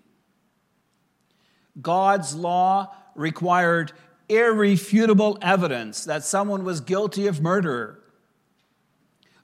God's 1.81 2.35
law 2.35 2.93
required 3.15 3.91
irrefutable 4.29 5.37
evidence 5.41 6.05
that 6.05 6.23
someone 6.23 6.63
was 6.63 6.81
guilty 6.81 7.27
of 7.27 7.41
murder. 7.41 7.99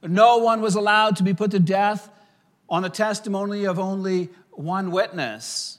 No 0.02 0.38
one 0.38 0.62
was 0.62 0.76
allowed 0.76 1.18
to 1.18 1.24
be 1.24 1.34
put 1.34 1.52
to 1.52 1.60
death 1.60 2.10
on 2.70 2.84
the 2.84 2.90
testimony 2.90 3.66
of 3.66 3.80
only 3.80 4.30
one 4.52 4.92
witness. 4.92 5.79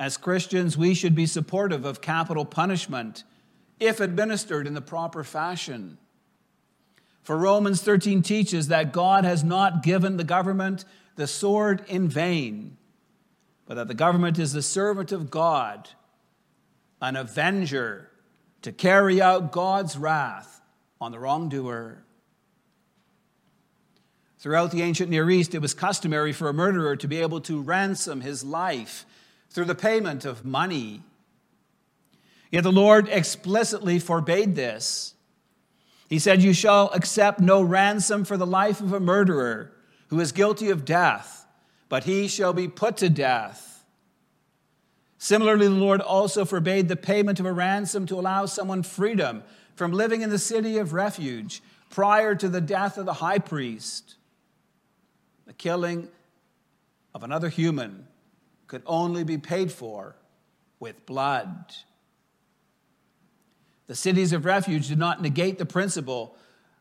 As 0.00 0.16
Christians, 0.16 0.78
we 0.78 0.94
should 0.94 1.14
be 1.14 1.26
supportive 1.26 1.84
of 1.84 2.00
capital 2.00 2.46
punishment 2.46 3.22
if 3.78 4.00
administered 4.00 4.66
in 4.66 4.72
the 4.72 4.80
proper 4.80 5.22
fashion. 5.22 5.98
For 7.22 7.36
Romans 7.36 7.82
13 7.82 8.22
teaches 8.22 8.68
that 8.68 8.94
God 8.94 9.26
has 9.26 9.44
not 9.44 9.82
given 9.82 10.16
the 10.16 10.24
government 10.24 10.86
the 11.16 11.26
sword 11.26 11.84
in 11.86 12.08
vain, 12.08 12.78
but 13.66 13.74
that 13.74 13.88
the 13.88 13.94
government 13.94 14.38
is 14.38 14.54
the 14.54 14.62
servant 14.62 15.12
of 15.12 15.30
God, 15.30 15.90
an 17.02 17.14
avenger 17.14 18.10
to 18.62 18.72
carry 18.72 19.20
out 19.20 19.52
God's 19.52 19.98
wrath 19.98 20.62
on 20.98 21.12
the 21.12 21.18
wrongdoer. 21.18 22.02
Throughout 24.38 24.70
the 24.70 24.80
ancient 24.80 25.10
Near 25.10 25.28
East, 25.28 25.54
it 25.54 25.60
was 25.60 25.74
customary 25.74 26.32
for 26.32 26.48
a 26.48 26.54
murderer 26.54 26.96
to 26.96 27.06
be 27.06 27.18
able 27.18 27.42
to 27.42 27.60
ransom 27.60 28.22
his 28.22 28.42
life 28.42 29.04
through 29.50 29.64
the 29.66 29.74
payment 29.74 30.24
of 30.24 30.44
money. 30.44 31.02
Yet 32.50 32.62
the 32.62 32.72
Lord 32.72 33.08
explicitly 33.08 33.98
forbade 33.98 34.54
this. 34.54 35.14
He 36.08 36.18
said, 36.18 36.42
You 36.42 36.52
shall 36.52 36.90
accept 36.90 37.40
no 37.40 37.62
ransom 37.62 38.24
for 38.24 38.36
the 38.36 38.46
life 38.46 38.80
of 38.80 38.92
a 38.92 39.00
murderer 39.00 39.72
who 40.08 40.18
is 40.18 40.32
guilty 40.32 40.70
of 40.70 40.84
death, 40.84 41.46
but 41.88 42.04
he 42.04 42.26
shall 42.26 42.52
be 42.52 42.66
put 42.66 42.96
to 42.98 43.08
death. 43.08 43.84
Similarly, 45.18 45.68
the 45.68 45.74
Lord 45.74 46.00
also 46.00 46.44
forbade 46.44 46.88
the 46.88 46.96
payment 46.96 47.38
of 47.38 47.46
a 47.46 47.52
ransom 47.52 48.06
to 48.06 48.16
allow 48.18 48.46
someone 48.46 48.82
freedom 48.82 49.42
from 49.76 49.92
living 49.92 50.22
in 50.22 50.30
the 50.30 50.38
city 50.38 50.78
of 50.78 50.92
refuge 50.92 51.62
prior 51.90 52.34
to 52.34 52.48
the 52.48 52.60
death 52.60 52.96
of 52.96 53.06
the 53.06 53.14
high 53.14 53.38
priest. 53.38 54.16
The 55.46 55.52
killing 55.52 56.08
of 57.14 57.22
another 57.22 57.48
human 57.48 58.06
could 58.70 58.82
only 58.86 59.24
be 59.24 59.36
paid 59.36 59.72
for 59.72 60.14
with 60.78 61.04
blood. 61.04 61.74
The 63.88 63.96
cities 63.96 64.32
of 64.32 64.44
refuge 64.44 64.86
did 64.86 64.98
not 64.98 65.20
negate 65.20 65.58
the 65.58 65.66
principle 65.66 66.36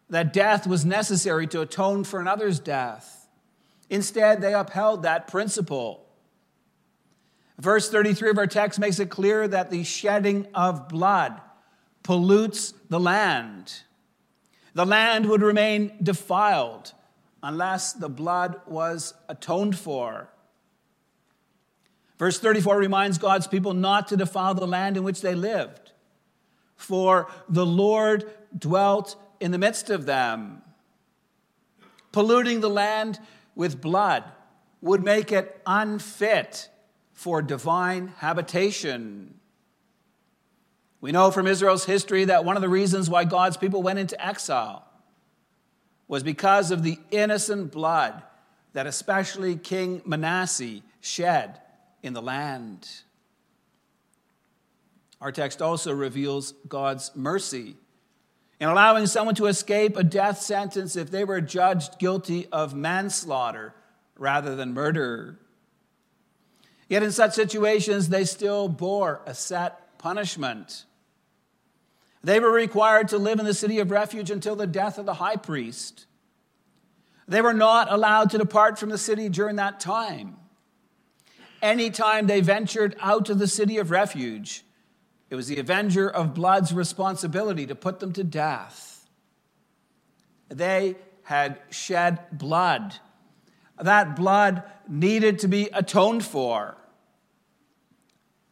that 0.08 0.32
death 0.32 0.68
was 0.68 0.86
necessary 0.86 1.48
to 1.48 1.62
atone 1.62 2.04
for 2.04 2.22
another's 2.22 2.60
death. 2.60 3.28
Instead, 3.90 4.40
they 4.40 4.54
upheld 4.54 5.02
that 5.02 5.28
principle. 5.28 6.06
Verse 7.58 7.90
33 7.90 8.30
of 8.30 8.38
our 8.38 8.46
text 8.46 8.80
makes 8.80 9.00
it 9.00 9.10
clear 9.10 9.48
that 9.48 9.72
the 9.72 9.84
shedding 9.84 10.46
of 10.54 10.90
blood 10.90 11.42
pollutes 12.04 12.72
the 12.90 13.00
land. 13.00 13.82
The 14.76 14.86
land 14.86 15.28
would 15.28 15.42
remain 15.42 15.98
defiled 16.04 16.94
unless 17.42 17.94
the 17.94 18.10
blood 18.10 18.62
was 18.68 19.16
atoned 19.28 19.76
for. 19.76 20.30
Verse 22.20 22.38
34 22.38 22.78
reminds 22.78 23.18
God's 23.18 23.48
people 23.48 23.74
not 23.74 24.10
to 24.10 24.18
defile 24.18 24.54
the 24.54 24.68
land 24.68 24.98
in 24.98 25.04
which 25.04 25.22
they 25.22 25.34
lived, 25.34 25.94
for 26.76 27.32
the 27.48 27.66
Lord 27.66 28.30
dwelt 28.56 29.16
in 29.40 29.52
the 29.52 29.58
midst 29.58 29.90
of 29.90 30.06
them. 30.06 30.62
Polluting 32.12 32.60
the 32.60 32.70
land 32.70 33.20
with 33.56 33.80
blood 33.80 34.26
would 34.82 35.04
make 35.04 35.32
it 35.32 35.62
unfit 35.66 36.70
for 37.14 37.42
divine 37.42 38.14
habitation. 38.18 39.36
We 41.00 41.14
know 41.14 41.32
from 41.32 41.48
Israel's 41.48 41.86
history 41.86 42.26
that 42.26 42.44
one 42.44 42.58
of 42.58 42.62
the 42.62 42.70
reasons 42.70 43.10
why 43.10 43.24
God's 43.24 43.56
people 43.56 43.82
went 43.82 44.00
into 44.00 44.26
exile 44.26 44.86
was 46.10 46.24
because 46.24 46.72
of 46.72 46.84
the 46.84 46.98
innocent 47.12 47.72
blood 47.72 48.24
that 48.74 48.88
especially 48.88 49.56
King 49.56 50.02
Manasseh 50.06 50.82
shed 51.00 51.62
in 52.04 52.14
the 52.14 52.22
land. 52.22 52.88
Our 55.22 55.32
text 55.32 55.62
also 55.62 55.94
reveals 55.94 56.54
God's 56.68 57.12
mercy 57.16 57.76
in 58.60 58.68
allowing 58.70 59.06
someone 59.06 59.36
to 59.36 59.48
escape 59.48 59.96
a 59.96 60.04
death 60.04 60.40
sentence 60.42 60.96
if 60.96 61.12
they 61.12 61.24
were 61.24 61.42
judged 61.42 62.00
guilty 62.00 62.48
of 62.52 62.74
manslaughter 62.74 63.74
rather 64.18 64.56
than 64.56 64.74
murder. 64.74 65.40
Yet 66.88 67.04
in 67.04 67.12
such 67.12 67.34
situations, 67.34 68.10
they 68.10 68.26
still 68.26 68.68
bore 68.68 69.22
a 69.26 69.34
set 69.34 69.98
punishment. 69.98 70.86
They 72.24 72.40
were 72.40 72.52
required 72.52 73.10
to 73.10 73.18
live 73.18 73.40
in 73.40 73.46
the 73.46 73.54
city 73.54 73.80
of 73.80 73.92
refuge 73.92 74.32
until 74.32 74.56
the 74.56 74.68
death 74.68 74.98
of 74.98 75.06
the 75.06 75.14
high 75.14 75.38
priest. 75.38 76.06
They 77.28 77.42
were 77.42 77.54
not 77.54 77.92
allowed 77.92 78.32
to 78.32 78.38
depart 78.38 78.80
from 78.80 78.90
the 78.90 78.98
city 78.98 79.30
during 79.30 79.58
that 79.58 79.80
time. 79.80 80.39
Anytime 81.62 82.28
they 82.28 82.42
ventured 82.42 82.96
out 83.00 83.30
of 83.30 83.40
the 83.40 83.48
city 83.48 83.78
of 83.78 83.92
refuge, 83.92 84.64
it 85.30 85.36
was 85.36 85.48
the 85.48 85.60
avenger 85.60 86.10
of 86.10 86.34
blood's 86.34 86.74
responsibility 86.74 87.66
to 87.68 87.76
put 87.76 88.00
them 88.00 88.14
to 88.14 88.24
death. 88.24 89.08
They 90.48 90.96
had 91.24 91.60
shed 91.70 92.20
blood. 92.32 92.96
That 93.78 94.16
blood 94.16 94.64
needed 94.88 95.40
to 95.40 95.48
be 95.48 95.70
atoned 95.74 96.26
for. 96.26 96.76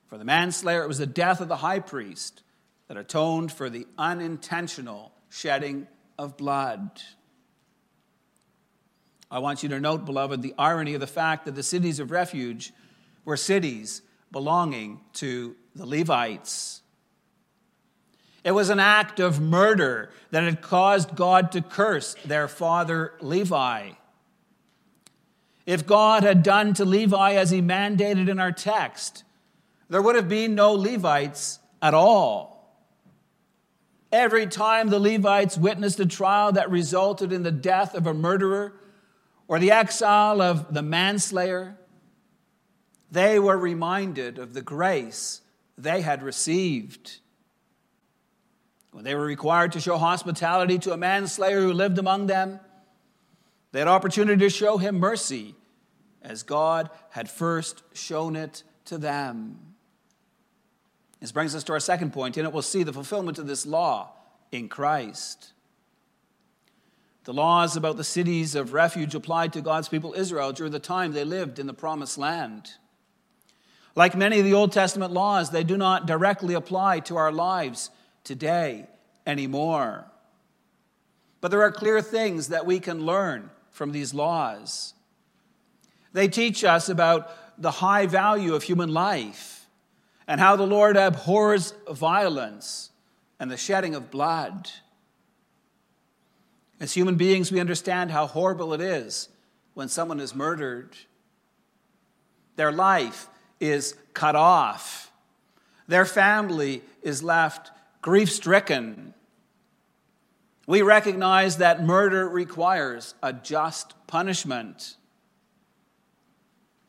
For 0.08 0.18
the 0.18 0.26
manslayer, 0.26 0.84
it 0.84 0.88
was 0.88 1.00
the 1.00 1.06
death 1.06 1.42
of 1.42 1.48
the 1.48 1.58
high 1.58 1.80
priest 1.80 2.44
that 2.88 2.98
atoned 2.98 3.52
for 3.52 3.70
the 3.70 3.88
unintentional 3.98 5.12
shedding 5.30 5.88
of 6.18 6.38
blood. 6.38 7.02
I 9.30 9.40
want 9.40 9.64
you 9.64 9.70
to 9.70 9.80
note, 9.80 10.06
beloved, 10.06 10.42
the 10.42 10.54
irony 10.58 10.94
of 10.94 11.02
the 11.02 11.08
fact 11.08 11.46
that 11.46 11.56
the 11.56 11.64
cities 11.64 12.00
of 12.00 12.12
refuge 12.12 12.72
were 13.28 13.36
cities 13.36 14.02
belonging 14.32 15.02
to 15.12 15.54
the 15.76 15.86
Levites. 15.86 16.82
It 18.42 18.52
was 18.52 18.70
an 18.70 18.80
act 18.80 19.20
of 19.20 19.42
murder 19.42 20.12
that 20.32 20.44
had 20.44 20.62
caused 20.62 21.14
God 21.14 21.52
to 21.52 21.62
curse 21.62 22.16
their 22.24 22.48
father 22.48 23.16
Levi. 23.20 23.90
If 25.66 25.86
God 25.86 26.24
had 26.24 26.42
done 26.42 26.74
to 26.76 26.86
Levi 26.86 27.34
as 27.34 27.50
he 27.50 27.62
mandated 27.62 28.30
in 28.30 28.40
our 28.40 28.54
text, 28.54 29.26
there 29.90 30.02
would 30.02 30.16
have 30.16 30.30
been 30.30 30.56
no 30.56 30.72
Levites 30.72 31.60
at 31.82 31.94
all. 31.94 32.80
Every 34.10 34.48
time 34.48 34.88
the 34.88 35.00
Levites 35.00 35.58
witnessed 35.58 36.00
a 36.00 36.06
trial 36.06 36.54
that 36.54 36.72
resulted 36.72 37.34
in 37.34 37.44
the 37.44 37.52
death 37.52 37.94
of 37.94 38.08
a 38.08 38.14
murderer 38.14 38.80
or 39.50 39.60
the 39.60 39.72
exile 39.72 40.42
of 40.42 40.74
the 40.74 40.82
manslayer, 40.82 41.78
they 43.12 43.40
were 43.40 43.58
reminded 43.58 44.38
of 44.38 44.54
the 44.54 44.62
grace 44.62 45.42
they 45.78 46.02
had 46.02 46.24
received. 46.24 47.20
When 48.92 49.04
they 49.04 49.16
were 49.16 49.26
required 49.26 49.74
to 49.74 49.80
show 49.80 49.98
hospitality 49.98 50.80
to 50.80 50.94
a 50.94 50.98
manslayer 50.98 51.62
who 51.62 51.74
lived 51.74 52.00
among 52.00 52.28
them, 52.28 52.60
they 53.72 53.80
had 53.80 53.88
opportunity 53.88 54.40
to 54.40 54.50
show 54.50 54.78
him 54.78 54.98
mercy 55.00 55.56
as 56.22 56.44
God 56.44 56.90
had 57.12 57.30
first 57.30 57.84
shown 57.94 58.36
it 58.36 58.64
to 58.86 58.98
them. 58.98 59.76
This 61.20 61.32
brings 61.32 61.56
us 61.56 61.64
to 61.66 61.74
our 61.74 61.80
second 61.80 62.14
point, 62.14 62.38
and 62.38 62.46
it 62.46 62.54
will 62.54 62.62
see 62.62 62.84
the 62.84 62.94
fulfillment 62.94 63.40
of 63.40 63.48
this 63.48 63.66
law 63.66 64.12
in 64.52 64.70
Christ. 64.70 65.54
The 67.24 67.34
laws 67.34 67.76
about 67.76 67.98
the 67.98 68.04
cities 68.04 68.56
of 68.56 68.74
refuge 68.74 69.14
applied 69.14 69.52
to 69.54 69.62
God's 69.62 69.90
people 69.90 70.14
Israel 70.14 70.54
during 70.54 70.72
the 70.72 70.80
time 70.80 71.12
they 71.12 71.26
lived 71.26 71.60
in 71.60 71.68
the 71.68 71.74
promised 71.74 72.18
land. 72.18 72.72
Like 73.98 74.16
many 74.16 74.38
of 74.38 74.46
the 74.46 74.54
Old 74.54 74.72
Testament 74.72 75.12
laws, 75.12 75.50
they 75.50 75.64
do 75.64 75.76
not 75.76 76.06
directly 76.06 76.54
apply 76.54 77.00
to 77.00 77.18
our 77.18 77.32
lives 77.32 77.90
today 78.24 78.86
anymore. 79.26 80.06
But 81.42 81.50
there 81.50 81.64
are 81.64 81.72
clear 81.72 82.00
things 82.00 82.50
that 82.50 82.68
we 82.68 82.80
can 82.80 83.08
learn 83.08 83.50
from 83.72 83.92
these 83.92 84.14
laws. 84.14 84.94
They 86.14 86.28
teach 86.28 86.64
us 86.64 86.90
about 86.90 87.32
the 87.60 87.72
high 87.72 88.06
value 88.06 88.54
of 88.54 88.62
human 88.62 88.94
life 88.94 89.66
and 90.28 90.40
how 90.40 90.56
the 90.56 90.68
Lord 90.68 90.96
abhors 90.96 91.74
violence 91.90 92.92
and 93.40 93.50
the 93.50 93.58
shedding 93.58 93.96
of 93.96 94.12
blood. 94.12 94.70
As 96.80 96.94
human 96.94 97.16
beings, 97.16 97.52
we 97.52 97.60
understand 97.60 98.12
how 98.12 98.28
horrible 98.28 98.76
it 98.76 98.82
is 98.82 99.30
when 99.74 99.90
someone 99.90 100.20
is 100.20 100.36
murdered. 100.36 100.96
Their 102.58 102.72
life 102.72 103.28
is 103.60 103.96
cut 104.14 104.36
off, 104.36 105.12
their 105.88 106.06
family 106.06 106.82
is 107.02 107.24
left 107.24 107.72
grief 108.02 108.32
stricken. 108.32 109.14
We 110.66 110.82
recognize 110.82 111.58
that 111.58 111.84
murder 111.84 112.28
requires 112.28 113.16
a 113.24 113.32
just 113.32 113.94
punishment. 114.06 114.96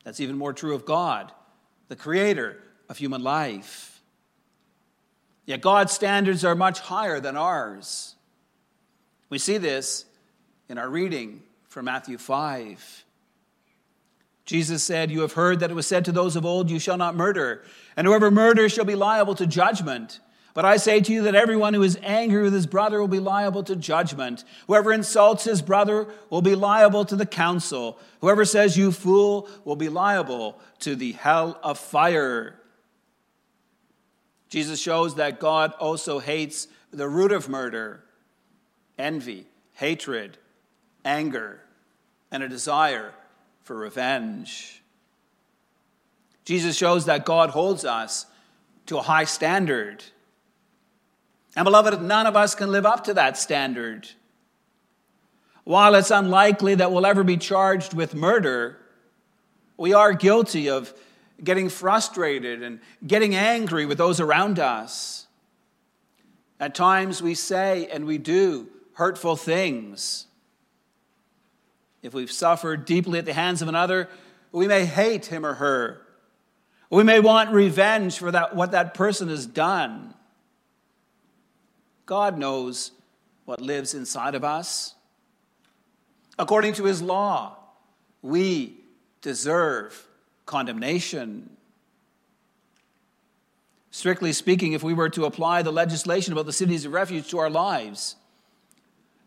That's 0.03 0.19
even 0.19 0.37
more 0.37 0.53
true 0.53 0.75
of 0.75 0.85
God, 0.85 1.31
the 1.87 1.95
creator 1.95 2.61
of 2.89 2.97
human 2.97 3.23
life. 3.23 4.01
Yet 5.45 5.61
God's 5.61 5.93
standards 5.93 6.43
are 6.43 6.55
much 6.55 6.79
higher 6.79 7.19
than 7.19 7.35
ours. 7.35 8.15
We 9.29 9.37
see 9.37 9.57
this 9.57 10.05
in 10.67 10.77
our 10.77 10.89
reading 10.89 11.43
from 11.67 11.85
Matthew 11.85 12.17
5. 12.17 13.05
Jesus 14.49 14.83
said, 14.83 15.11
You 15.11 15.21
have 15.21 15.33
heard 15.33 15.59
that 15.59 15.69
it 15.69 15.75
was 15.75 15.85
said 15.85 16.05
to 16.05 16.11
those 16.11 16.35
of 16.35 16.43
old, 16.43 16.71
You 16.71 16.79
shall 16.79 16.97
not 16.97 17.15
murder, 17.15 17.63
and 17.95 18.07
whoever 18.07 18.31
murders 18.31 18.71
shall 18.71 18.83
be 18.83 18.95
liable 18.95 19.35
to 19.35 19.45
judgment. 19.45 20.19
But 20.55 20.65
I 20.65 20.77
say 20.77 21.01
to 21.01 21.13
you 21.13 21.21
that 21.21 21.35
everyone 21.35 21.75
who 21.75 21.83
is 21.83 21.99
angry 22.01 22.41
with 22.41 22.53
his 22.53 22.65
brother 22.65 22.99
will 22.99 23.07
be 23.07 23.19
liable 23.19 23.61
to 23.65 23.75
judgment. 23.75 24.43
Whoever 24.65 24.91
insults 24.91 25.43
his 25.43 25.61
brother 25.61 26.07
will 26.31 26.41
be 26.41 26.55
liable 26.55 27.05
to 27.05 27.15
the 27.15 27.27
council. 27.27 27.99
Whoever 28.21 28.43
says, 28.43 28.75
You 28.75 28.91
fool, 28.91 29.47
will 29.65 29.75
be 29.75 29.87
liable 29.87 30.59
to 30.79 30.95
the 30.95 31.11
hell 31.11 31.59
of 31.61 31.77
fire. 31.77 32.59
Jesus 34.49 34.81
shows 34.81 35.13
that 35.13 35.39
God 35.39 35.73
also 35.73 36.17
hates 36.17 36.67
the 36.89 37.07
root 37.07 37.31
of 37.31 37.49
murder 37.49 38.03
envy, 38.97 39.45
hatred, 39.73 40.39
anger, 41.05 41.61
and 42.31 42.41
a 42.41 42.49
desire 42.49 43.13
for 43.69 43.75
revenge. 43.75 44.81
Jesus 46.43 46.75
shows 46.75 47.05
that 47.05 47.23
God 47.23 47.51
holds 47.51 47.85
us 47.85 48.25
to 48.87 48.97
a 48.97 49.01
high 49.03 49.25
standard. 49.25 50.03
And, 51.55 51.65
beloved, 51.65 52.01
none 52.01 52.25
of 52.25 52.35
us 52.35 52.55
can 52.55 52.71
live 52.71 52.87
up 52.87 53.03
to 53.03 53.13
that 53.13 53.37
standard. 53.37 54.09
While 55.65 55.93
it's 55.93 56.09
unlikely 56.09 56.73
that 56.73 56.91
we'll 56.91 57.05
ever 57.05 57.23
be 57.23 57.37
charged 57.37 57.93
with 57.93 58.15
murder, 58.15 58.79
we 59.77 59.93
are 59.93 60.13
guilty 60.13 60.67
of 60.67 60.91
getting 61.43 61.69
frustrated 61.69 62.63
and 62.63 62.79
getting 63.05 63.35
angry 63.35 63.85
with 63.85 63.99
those 63.99 64.19
around 64.19 64.57
us. 64.57 65.27
At 66.59 66.73
times 66.73 67.21
we 67.21 67.35
say 67.35 67.87
and 67.93 68.05
we 68.05 68.17
do 68.17 68.67
hurtful 68.93 69.35
things. 69.35 70.25
If 72.01 72.13
we've 72.13 72.31
suffered 72.31 72.85
deeply 72.85 73.19
at 73.19 73.25
the 73.25 73.33
hands 73.33 73.61
of 73.61 73.67
another, 73.67 74.09
we 74.51 74.67
may 74.67 74.85
hate 74.85 75.27
him 75.27 75.45
or 75.45 75.55
her. 75.55 76.01
We 76.89 77.03
may 77.03 77.19
want 77.19 77.51
revenge 77.51 78.17
for 78.17 78.31
that, 78.31 78.55
what 78.55 78.71
that 78.71 78.93
person 78.93 79.29
has 79.29 79.45
done. 79.45 80.13
God 82.05 82.37
knows 82.37 82.91
what 83.45 83.61
lives 83.61 83.93
inside 83.93 84.33
of 84.33 84.43
us. 84.43 84.95
According 86.39 86.73
to 86.73 86.85
his 86.85 87.01
law, 87.01 87.57
we 88.21 88.77
deserve 89.21 90.07
condemnation. 90.45 91.49
Strictly 93.91 94.33
speaking, 94.33 94.73
if 94.73 94.83
we 94.83 94.93
were 94.93 95.09
to 95.09 95.25
apply 95.25 95.61
the 95.61 95.71
legislation 95.71 96.33
about 96.33 96.45
the 96.45 96.53
cities 96.53 96.85
of 96.85 96.93
refuge 96.93 97.27
to 97.29 97.37
our 97.39 97.49
lives, 97.49 98.15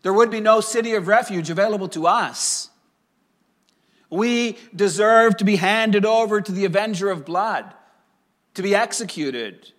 there 0.03 0.13
would 0.13 0.29
be 0.29 0.39
no 0.39 0.61
city 0.61 0.93
of 0.93 1.07
refuge 1.07 1.49
available 1.49 1.87
to 1.89 2.05
us. 2.05 2.69
We 4.09 4.57
deserve 4.75 5.37
to 5.37 5.45
be 5.45 5.55
handed 5.55 6.05
over 6.05 6.39
to 6.39 6.51
the 6.51 6.65
avenger 6.65 7.09
of 7.09 7.25
blood, 7.25 7.73
to 8.53 8.61
be 8.61 8.75
executed. 8.75 9.71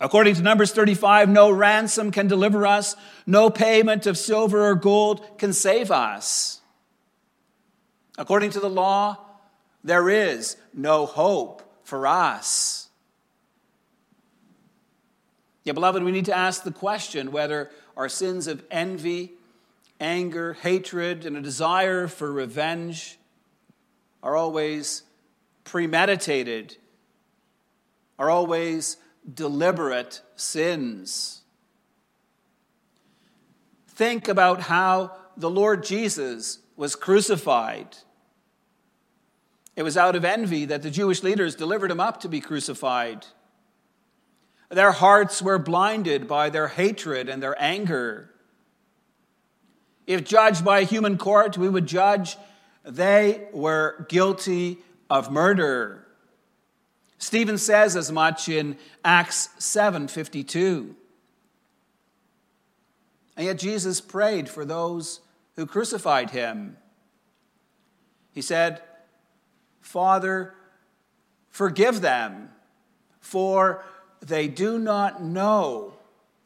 According 0.00 0.34
to 0.34 0.42
Numbers 0.42 0.72
35, 0.72 1.28
no 1.28 1.50
ransom 1.50 2.10
can 2.10 2.28
deliver 2.28 2.66
us, 2.66 2.96
no 3.26 3.50
payment 3.50 4.06
of 4.06 4.18
silver 4.18 4.68
or 4.68 4.74
gold 4.74 5.38
can 5.38 5.52
save 5.52 5.90
us. 5.90 6.60
According 8.18 8.50
to 8.50 8.60
the 8.60 8.68
law, 8.68 9.16
there 9.82 10.10
is 10.10 10.56
no 10.74 11.06
hope 11.06 11.62
for 11.84 12.06
us. 12.06 12.88
Yeah, 15.64 15.72
beloved, 15.72 16.02
we 16.02 16.12
need 16.12 16.24
to 16.26 16.36
ask 16.36 16.62
the 16.62 16.72
question 16.72 17.30
whether 17.30 17.70
our 17.98 18.08
sins 18.08 18.46
of 18.46 18.64
envy, 18.70 19.32
anger, 20.00 20.52
hatred, 20.54 21.26
and 21.26 21.36
a 21.36 21.42
desire 21.42 22.06
for 22.06 22.32
revenge 22.32 23.18
are 24.22 24.36
always 24.36 25.02
premeditated, 25.64 26.76
are 28.16 28.30
always 28.30 28.98
deliberate 29.34 30.22
sins. 30.36 31.42
Think 33.88 34.28
about 34.28 34.60
how 34.62 35.16
the 35.36 35.50
Lord 35.50 35.82
Jesus 35.82 36.60
was 36.76 36.94
crucified. 36.94 37.96
It 39.74 39.82
was 39.82 39.96
out 39.96 40.14
of 40.14 40.24
envy 40.24 40.64
that 40.66 40.82
the 40.82 40.90
Jewish 40.90 41.24
leaders 41.24 41.56
delivered 41.56 41.90
him 41.90 42.00
up 42.00 42.20
to 42.20 42.28
be 42.28 42.40
crucified. 42.40 43.26
Their 44.68 44.92
hearts 44.92 45.40
were 45.40 45.58
blinded 45.58 46.28
by 46.28 46.50
their 46.50 46.68
hatred 46.68 47.28
and 47.28 47.42
their 47.42 47.60
anger. 47.62 48.30
If 50.06 50.24
judged 50.24 50.64
by 50.64 50.80
a 50.80 50.84
human 50.84 51.16
court, 51.18 51.56
we 51.56 51.68
would 51.68 51.86
judge 51.86 52.36
they 52.84 53.48
were 53.52 54.06
guilty 54.08 54.78
of 55.10 55.30
murder. 55.30 56.06
Stephen 57.18 57.58
says 57.58 57.96
as 57.96 58.12
much 58.12 58.48
in 58.48 58.78
Acts 59.04 59.50
7:52. 59.58 60.94
And 63.36 63.46
yet 63.46 63.58
Jesus 63.58 64.00
prayed 64.00 64.48
for 64.48 64.64
those 64.64 65.20
who 65.56 65.66
crucified 65.66 66.30
him. 66.30 66.76
He 68.32 68.42
said, 68.42 68.82
"Father, 69.80 70.54
forgive 71.48 72.00
them, 72.00 72.52
for 73.20 73.84
they 74.20 74.48
do 74.48 74.78
not 74.78 75.22
know 75.22 75.94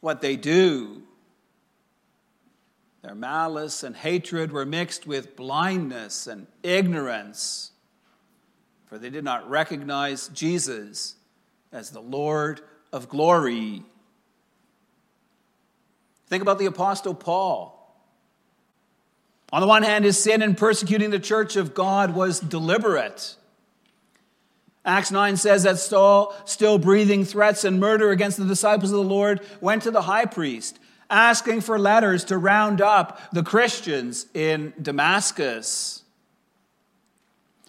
what 0.00 0.20
they 0.20 0.36
do." 0.36 1.02
Their 3.02 3.14
malice 3.14 3.82
and 3.82 3.96
hatred 3.96 4.52
were 4.52 4.64
mixed 4.64 5.06
with 5.06 5.34
blindness 5.34 6.26
and 6.26 6.46
ignorance, 6.62 7.72
for 8.86 8.96
they 8.96 9.10
did 9.10 9.24
not 9.24 9.48
recognize 9.50 10.28
Jesus 10.28 11.16
as 11.72 11.90
the 11.90 12.00
Lord 12.00 12.60
of 12.92 13.08
glory. 13.08 13.84
Think 16.28 16.42
about 16.42 16.58
the 16.58 16.66
Apostle 16.66 17.14
Paul. 17.14 17.78
On 19.52 19.60
the 19.60 19.66
one 19.66 19.82
hand, 19.82 20.04
his 20.04 20.22
sin 20.22 20.40
in 20.40 20.54
persecuting 20.54 21.10
the 21.10 21.18
church 21.18 21.56
of 21.56 21.74
God 21.74 22.14
was 22.14 22.40
deliberate. 22.40 23.36
Acts 24.84 25.10
9 25.12 25.36
says 25.36 25.62
that 25.62 25.78
Saul, 25.78 26.34
still 26.44 26.78
breathing 26.78 27.24
threats 27.24 27.64
and 27.64 27.78
murder 27.78 28.10
against 28.10 28.38
the 28.38 28.44
disciples 28.44 28.90
of 28.90 28.96
the 28.98 29.04
Lord, 29.04 29.40
went 29.60 29.82
to 29.82 29.90
the 29.90 30.02
high 30.02 30.26
priest 30.26 30.78
asking 31.12 31.60
for 31.60 31.78
letters 31.78 32.24
to 32.24 32.38
round 32.38 32.80
up 32.80 33.20
the 33.32 33.42
Christians 33.42 34.26
in 34.32 34.72
Damascus. 34.80 36.02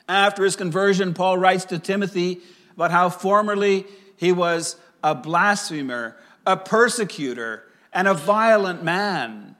After 0.07 0.45
his 0.45 0.55
conversion, 0.55 1.13
Paul 1.13 1.37
writes 1.37 1.65
to 1.65 1.77
Timothy 1.77 2.39
about 2.75 2.91
how 2.91 3.09
formerly 3.09 3.85
he 4.15 4.31
was 4.31 4.77
a 5.03 5.13
blasphemer, 5.13 6.15
a 6.47 6.55
persecutor, 6.55 7.63
and 7.91 8.07
a 8.07 8.13
violent 8.13 8.81
man. 8.81 9.55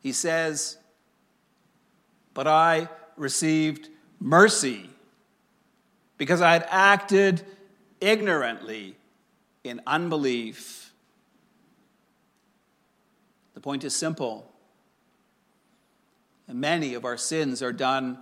He 0.00 0.12
says, 0.12 0.78
But 2.32 2.46
I 2.46 2.88
received 3.16 3.90
mercy 4.18 4.88
because 6.24 6.40
I 6.40 6.54
had 6.54 6.66
acted 6.70 7.42
ignorantly 8.00 8.96
in 9.62 9.82
unbelief. 9.86 10.90
The 13.52 13.60
point 13.60 13.84
is 13.84 13.94
simple. 13.94 14.50
Many 16.48 16.94
of 16.94 17.04
our 17.04 17.18
sins 17.18 17.62
are 17.62 17.74
done 17.74 18.16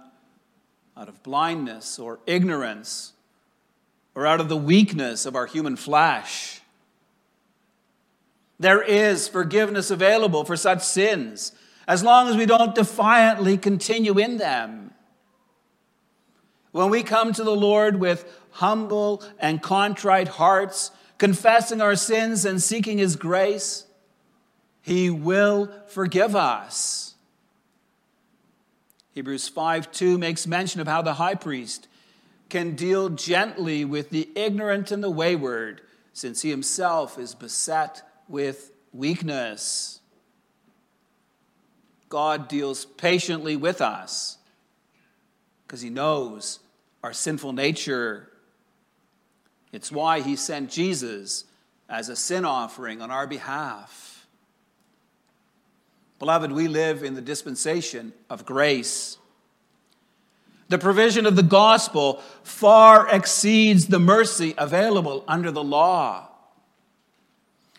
out 0.97 1.09
of 1.09 1.23
blindness 1.23 1.97
or 1.97 2.19
ignorance 2.27 3.13
or 4.17 4.27
out 4.27 4.41
of 4.41 4.49
the 4.49 4.57
weakness 4.57 5.25
of 5.25 5.37
our 5.37 5.47
human 5.47 5.77
flesh. 5.77 6.61
There 8.59 8.83
is 8.83 9.29
forgiveness 9.29 9.93
available 9.93 10.45
for 10.45 10.57
such 10.57 10.83
sins 10.83 11.53
as 11.87 12.03
long 12.03 12.27
as 12.27 12.37
we 12.37 12.47
don't 12.47 12.75
defiantly 12.75 13.59
continue 13.59 14.19
in 14.19 14.39
them. 14.39 14.93
When 16.73 16.91
we 16.91 17.03
come 17.03 17.33
to 17.35 17.45
the 17.45 17.55
Lord 17.55 18.01
with 18.01 18.25
humble 18.51 19.23
and 19.39 19.63
contrite 19.63 20.29
hearts, 20.29 20.91
confessing 21.19 21.81
our 21.81 21.97
sins 21.97 22.45
and 22.45 22.63
seeking 22.63 22.99
His 22.99 23.17
grace, 23.17 23.87
he 24.83 25.11
will 25.11 25.71
forgive 25.87 26.35
us. 26.35 27.15
Hebrews 29.13 29.49
5 29.49 29.93
2 29.93 30.19
makes 30.19 30.47
mention 30.47 30.81
of 30.81 30.89
how 30.89 31.03
the 31.03 31.15
high 31.15 31.37
priest 31.37 31.87
can 32.49 32.75
deal 32.75 33.09
gently 33.09 33.85
with 33.85 34.11
the 34.11 34.29
ignorant 34.35 34.91
and 34.91 35.03
the 35.03 35.11
wayward, 35.11 35.81
since 36.13 36.43
he 36.43 36.51
himself 36.51 37.19
is 37.19 37.35
beset 37.35 38.03
with 38.29 38.73
weakness. 38.93 40.01
God 42.09 42.49
deals 42.49 42.85
patiently 42.85 43.57
with 43.57 43.81
us 43.81 44.39
because 45.73 45.81
he 45.81 45.89
knows 45.89 46.59
our 47.03 47.15
sinful 47.15 47.55
nature. 47.55 48.29
It's 49.73 49.91
why 49.91 50.21
he 50.21 50.37
sent 50.37 50.69
Jesus 50.69 51.47
as 51.89 52.11
a 52.11 52.15
sin 52.15 52.45
offering 52.45 53.01
on 53.01 53.11
our 53.11 53.27
behalf. 53.27 54.27
Beloved, 56.19 56.53
we 56.53 56.69
live 56.69 57.03
in 57.03 57.15
the 57.15 57.23
dispensation 57.23 58.13
of 58.29 58.45
grace. 58.45 59.17
The 60.69 60.77
provision 60.77 61.25
of 61.25 61.37
the 61.37 61.43
gospel 61.43 62.21
far 62.43 63.09
exceeds 63.09 63.87
the 63.87 63.99
mercy 63.99 64.53
available 64.59 65.25
under 65.27 65.51
the 65.51 65.65
law. 65.65 66.29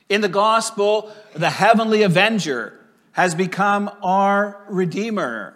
In 0.09 0.21
the 0.21 0.29
gospel, 0.29 1.13
the 1.35 1.51
heavenly 1.51 2.01
avenger 2.01 2.79
has 3.11 3.35
become 3.35 3.91
our 4.01 4.65
redeemer. 4.67 5.55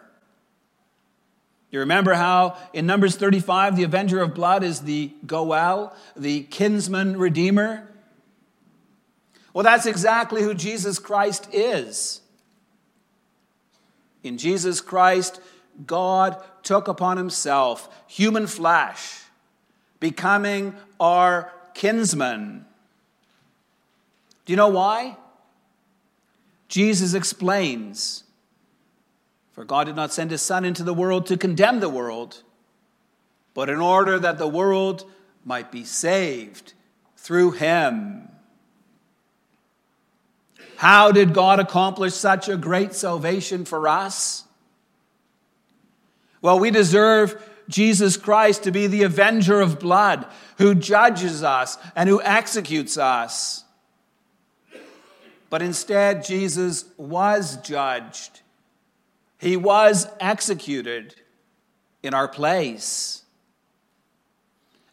You 1.77 1.81
remember 1.81 2.15
how 2.15 2.57
in 2.73 2.87
Numbers 2.87 3.17
35, 3.17 3.75
the 3.75 3.83
avenger 3.83 4.19
of 4.19 4.33
blood 4.33 4.63
is 4.63 4.81
the 4.81 5.11
Goel, 5.27 5.95
the 6.15 6.41
kinsman 6.45 7.19
redeemer? 7.19 7.87
Well, 9.53 9.63
that's 9.63 9.85
exactly 9.85 10.41
who 10.41 10.55
Jesus 10.55 10.97
Christ 10.97 11.47
is. 11.53 12.21
In 14.23 14.39
Jesus 14.39 14.81
Christ, 14.81 15.39
God 15.85 16.43
took 16.63 16.87
upon 16.87 17.17
himself 17.17 17.87
human 18.07 18.47
flesh, 18.47 19.21
becoming 19.99 20.73
our 20.99 21.53
kinsman. 21.75 22.65
Do 24.45 24.53
you 24.53 24.57
know 24.57 24.69
why? 24.69 25.15
Jesus 26.69 27.13
explains 27.13 28.23
For 29.57 29.65
God 29.65 29.85
did 29.85 29.95
not 29.95 30.13
send 30.13 30.29
his 30.29 30.43
Son 30.43 30.63
into 30.63 30.83
the 30.83 30.93
world 30.93 31.25
to 31.25 31.35
condemn 31.35 31.79
the 31.79 31.89
world, 31.89 32.43
but 33.55 33.71
in 33.71 33.79
order 33.79 34.19
that 34.19 34.37
the 34.37 34.47
world 34.47 35.09
might 35.43 35.71
be 35.71 35.83
saved 35.83 36.73
through 37.15 37.53
him. 37.53 38.29
How 40.75 41.11
did 41.11 41.33
God 41.33 41.59
accomplish 41.59 42.13
such 42.13 42.47
a 42.47 42.55
great 42.55 42.93
salvation 42.93 43.65
for 43.65 43.87
us? 43.87 44.43
Well, 46.39 46.59
we 46.59 46.69
deserve 46.69 47.43
Jesus 47.67 48.15
Christ 48.15 48.61
to 48.65 48.71
be 48.71 48.85
the 48.85 49.01
avenger 49.01 49.59
of 49.59 49.79
blood 49.79 50.27
who 50.59 50.75
judges 50.75 51.41
us 51.41 51.79
and 51.95 52.07
who 52.07 52.21
executes 52.21 52.95
us. 52.95 53.63
But 55.49 55.63
instead, 55.63 56.23
Jesus 56.23 56.85
was 56.95 57.57
judged, 57.57 58.41
he 59.39 59.55
was 59.55 60.07
executed 60.19 61.15
in 62.01 62.13
our 62.13 62.27
place. 62.27 63.23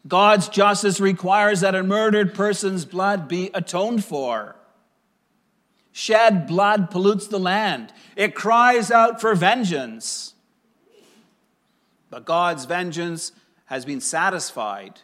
God's 0.07 0.49
justice 0.49 0.99
requires 0.99 1.61
that 1.61 1.73
a 1.73 1.81
murdered 1.81 2.35
person's 2.35 2.85
blood 2.85 3.27
be 3.27 3.49
atoned 3.53 4.05
for. 4.05 4.55
Shed 5.91 6.45
blood 6.45 6.91
pollutes 6.91 7.27
the 7.27 7.39
land. 7.39 7.91
It 8.15 8.35
cries 8.35 8.91
out 8.91 9.19
for 9.19 9.33
vengeance. 9.33 10.33
But 12.11 12.25
God's 12.25 12.65
vengeance 12.65 13.31
has 13.65 13.83
been 13.83 14.01
satisfied, 14.01 14.99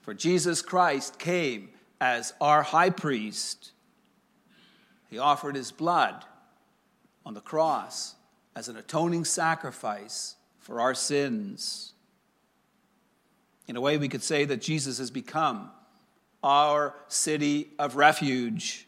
for 0.00 0.14
Jesus 0.14 0.62
Christ 0.62 1.18
came 1.18 1.68
as 2.00 2.32
our 2.40 2.62
high 2.62 2.90
priest. 2.90 3.72
He 5.10 5.18
offered 5.18 5.56
his 5.56 5.72
blood 5.72 6.24
on 7.26 7.34
the 7.34 7.40
cross 7.42 8.14
as 8.54 8.68
an 8.68 8.76
atoning 8.76 9.24
sacrifice 9.24 10.36
for 10.58 10.80
our 10.80 10.94
sins. 10.94 11.92
In 13.66 13.76
a 13.76 13.80
way, 13.80 13.98
we 13.98 14.08
could 14.08 14.22
say 14.22 14.44
that 14.44 14.60
Jesus 14.60 14.98
has 14.98 15.10
become 15.10 15.70
our 16.42 16.94
city 17.08 17.70
of 17.78 17.96
refuge. 17.96 18.86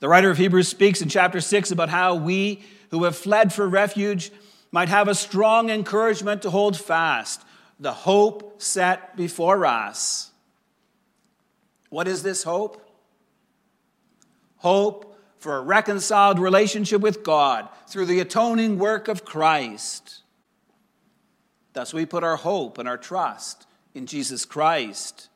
The 0.00 0.08
writer 0.08 0.30
of 0.30 0.38
Hebrews 0.38 0.68
speaks 0.68 1.02
in 1.02 1.08
chapter 1.08 1.40
6 1.40 1.70
about 1.70 1.88
how 1.88 2.14
we 2.14 2.62
who 2.90 3.04
have 3.04 3.16
fled 3.16 3.52
for 3.52 3.68
refuge 3.68 4.30
might 4.70 4.88
have 4.88 5.08
a 5.08 5.14
strong 5.14 5.70
encouragement 5.70 6.42
to 6.42 6.50
hold 6.50 6.76
fast 6.76 7.42
the 7.80 7.92
hope 7.92 8.60
set 8.60 9.16
before 9.16 9.64
us. 9.64 10.30
What 11.90 12.08
is 12.08 12.22
this 12.22 12.42
hope? 12.42 12.84
Hope 14.56 15.07
for 15.38 15.56
a 15.56 15.62
reconciled 15.62 16.38
relationship 16.38 17.00
with 17.00 17.22
God 17.22 17.68
through 17.88 18.06
the 18.06 18.20
atoning 18.20 18.78
work 18.78 19.08
of 19.08 19.24
Christ. 19.24 20.22
Thus, 21.72 21.94
we 21.94 22.06
put 22.06 22.24
our 22.24 22.36
hope 22.36 22.78
and 22.78 22.88
our 22.88 22.98
trust 22.98 23.66
in 23.94 24.06
Jesus 24.06 24.44
Christ. 24.44 25.28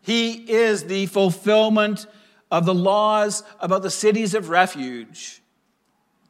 He 0.00 0.32
is 0.32 0.84
the 0.84 1.06
fulfillment 1.06 2.06
of 2.50 2.66
the 2.66 2.74
laws 2.74 3.42
about 3.60 3.82
the 3.82 3.90
cities 3.90 4.34
of 4.34 4.48
refuge. 4.48 5.42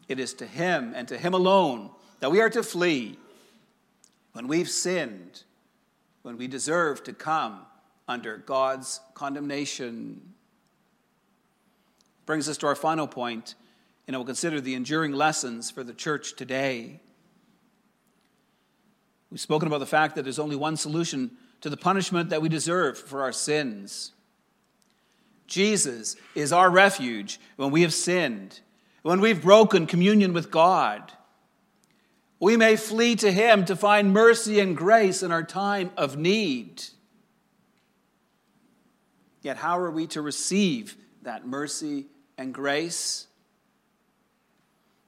It 0.09 0.19
is 0.19 0.35
to 0.35 0.47
Him 0.47 0.93
and 0.95 1.09
to 1.09 1.19
Him 1.19 1.35
alone 1.35 1.91
that 2.21 2.31
we 2.31 2.41
are 2.41 2.51
to 2.51 2.63
flee 2.63 3.19
when 4.33 4.49
we've 4.49 4.69
sinned, 4.69 5.45
when 6.23 6.37
we 6.37 6.47
deserve 6.47 7.05
to 7.05 7.13
come 7.13 7.61
under 8.09 8.37
God's 8.37 9.01
condemnation. 9.15 10.34
Brings 12.27 12.49
us 12.49 12.57
to 12.59 12.67
our 12.67 12.75
final 12.75 13.07
point, 13.07 13.55
and 14.07 14.17
I 14.17 14.19
will 14.19 14.25
consider 14.25 14.61
the 14.61 14.75
enduring 14.75 15.13
lessons 15.13 15.71
for 15.71 15.85
the 15.85 15.93
church 15.93 16.37
today. 16.37 17.01
We've 19.31 19.41
spoken 19.41 19.67
about 19.67 19.79
the 19.79 19.87
fact 19.87 20.15
that 20.15 20.23
there's 20.23 20.39
only 20.39 20.57
one 20.57 20.77
solution 20.77 21.33
to 21.61 21.69
the 21.69 21.77
punishment 21.77 22.31
that 22.31 22.41
we 22.41 22.49
deserve 22.49 22.99
for 22.99 23.23
our 23.23 23.33
sins. 23.33 24.13
Jesus 25.47 26.17
is 26.35 26.53
our 26.53 26.71
refuge 26.71 27.41
when 27.57 27.71
we 27.71 27.83
have 27.83 27.93
sinned, 27.93 28.61
when 29.03 29.21
we've 29.21 29.43
broken 29.43 29.87
communion 29.87 30.33
with 30.33 30.51
God. 30.51 31.13
We 32.41 32.57
may 32.57 32.77
flee 32.77 33.17
to 33.17 33.33
Him 33.33 33.65
to 33.67 33.77
find 33.77 34.13
mercy 34.13 34.61
and 34.61 34.77
grace 34.77 35.23
in 35.23 35.33
our 35.33 35.43
time 35.43 35.91
of 35.97 36.17
need. 36.17 36.85
Yet, 39.43 39.59
how 39.59 39.79
are 39.79 39.91
we 39.91 40.07
to 40.09 40.23
receive 40.23 40.97
that 41.23 41.47
mercy 41.47 42.07
and 42.39 42.53
grace? 42.53 43.27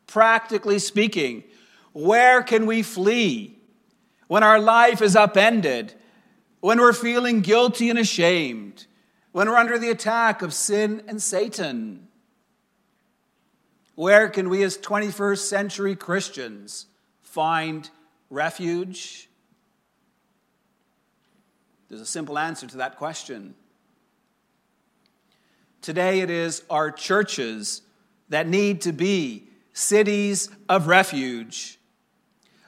Practically 0.07 0.79
speaking, 0.79 1.45
where 1.93 2.43
can 2.43 2.67
we 2.67 2.83
flee 2.83 3.59
when 4.29 4.43
our 4.43 4.59
life 4.59 5.03
is 5.03 5.17
upended, 5.17 5.95
when 6.61 6.81
we're 6.81 6.93
feeling 6.93 7.41
guilty 7.41 7.91
and 7.91 7.99
ashamed, 7.99 8.87
when 9.33 9.49
we're 9.49 9.57
under 9.57 9.79
the 9.79 9.91
attack 9.91 10.43
of 10.43 10.53
sin 10.53 11.03
and 11.07 11.23
Satan? 11.23 12.09
Where 13.95 14.29
can 14.29 14.49
we, 14.51 14.62
as 14.62 14.77
21st 14.77 15.39
century 15.39 15.97
Christians, 15.97 16.87
find 17.23 17.89
refuge? 18.31 19.29
There's 21.89 22.01
a 22.01 22.07
simple 22.07 22.39
answer 22.39 22.67
to 22.67 22.77
that 22.79 22.97
question. 22.97 23.55
Today, 25.87 26.18
it 26.18 26.31
is 26.31 26.64
our 26.68 26.90
churches 26.90 27.81
that 28.29 28.49
need 28.49 28.81
to 28.81 28.92
be 28.92 29.44
cities 29.72 30.51
of 30.68 30.88
refuge 30.88 31.79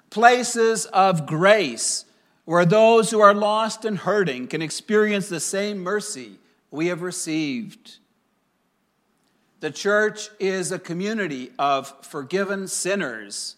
places 0.09 0.87
of 0.87 1.27
grace 1.27 2.05
where 2.45 2.65
those 2.65 3.11
who 3.11 3.19
are 3.19 3.35
lost 3.35 3.85
and 3.85 3.99
hurting 3.99 4.47
can 4.47 4.63
experience 4.63 5.29
the 5.29 5.41
same 5.41 5.79
mercy 5.81 6.39
we 6.71 6.87
have 6.87 7.03
received. 7.03 7.99
The 9.59 9.73
church 9.73 10.29
is 10.39 10.71
a 10.71 10.79
community 10.79 11.51
of 11.59 11.93
forgiven 12.05 12.69
sinners 12.69 13.57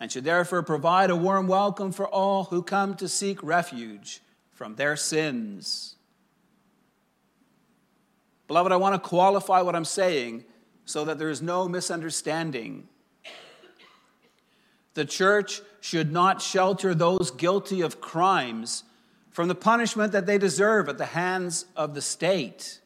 and 0.00 0.10
should 0.10 0.24
therefore 0.24 0.62
provide 0.62 1.10
a 1.10 1.14
warm 1.14 1.46
welcome 1.46 1.92
for 1.92 2.08
all 2.08 2.44
who 2.44 2.62
come 2.62 2.94
to 2.94 3.06
seek 3.06 3.42
refuge 3.42 4.22
from 4.50 4.76
their 4.76 4.96
sins. 4.96 5.96
Beloved, 8.50 8.72
I 8.72 8.76
want 8.78 9.00
to 9.00 9.08
qualify 9.08 9.62
what 9.62 9.76
I'm 9.76 9.84
saying 9.84 10.44
so 10.84 11.04
that 11.04 11.20
there 11.20 11.30
is 11.30 11.40
no 11.40 11.68
misunderstanding. 11.68 12.88
The 14.94 15.04
church 15.04 15.62
should 15.80 16.10
not 16.10 16.42
shelter 16.42 16.92
those 16.92 17.30
guilty 17.30 17.80
of 17.80 18.00
crimes 18.00 18.82
from 19.30 19.46
the 19.46 19.54
punishment 19.54 20.10
that 20.10 20.26
they 20.26 20.36
deserve 20.36 20.88
at 20.88 20.98
the 20.98 21.06
hands 21.06 21.66
of 21.76 21.94
the 21.94 22.02
state. 22.02 22.80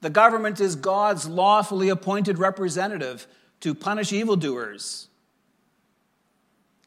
The 0.00 0.10
government 0.10 0.58
is 0.58 0.74
God's 0.74 1.28
lawfully 1.28 1.88
appointed 1.88 2.36
representative 2.36 3.28
to 3.60 3.76
punish 3.76 4.12
evildoers. 4.12 5.06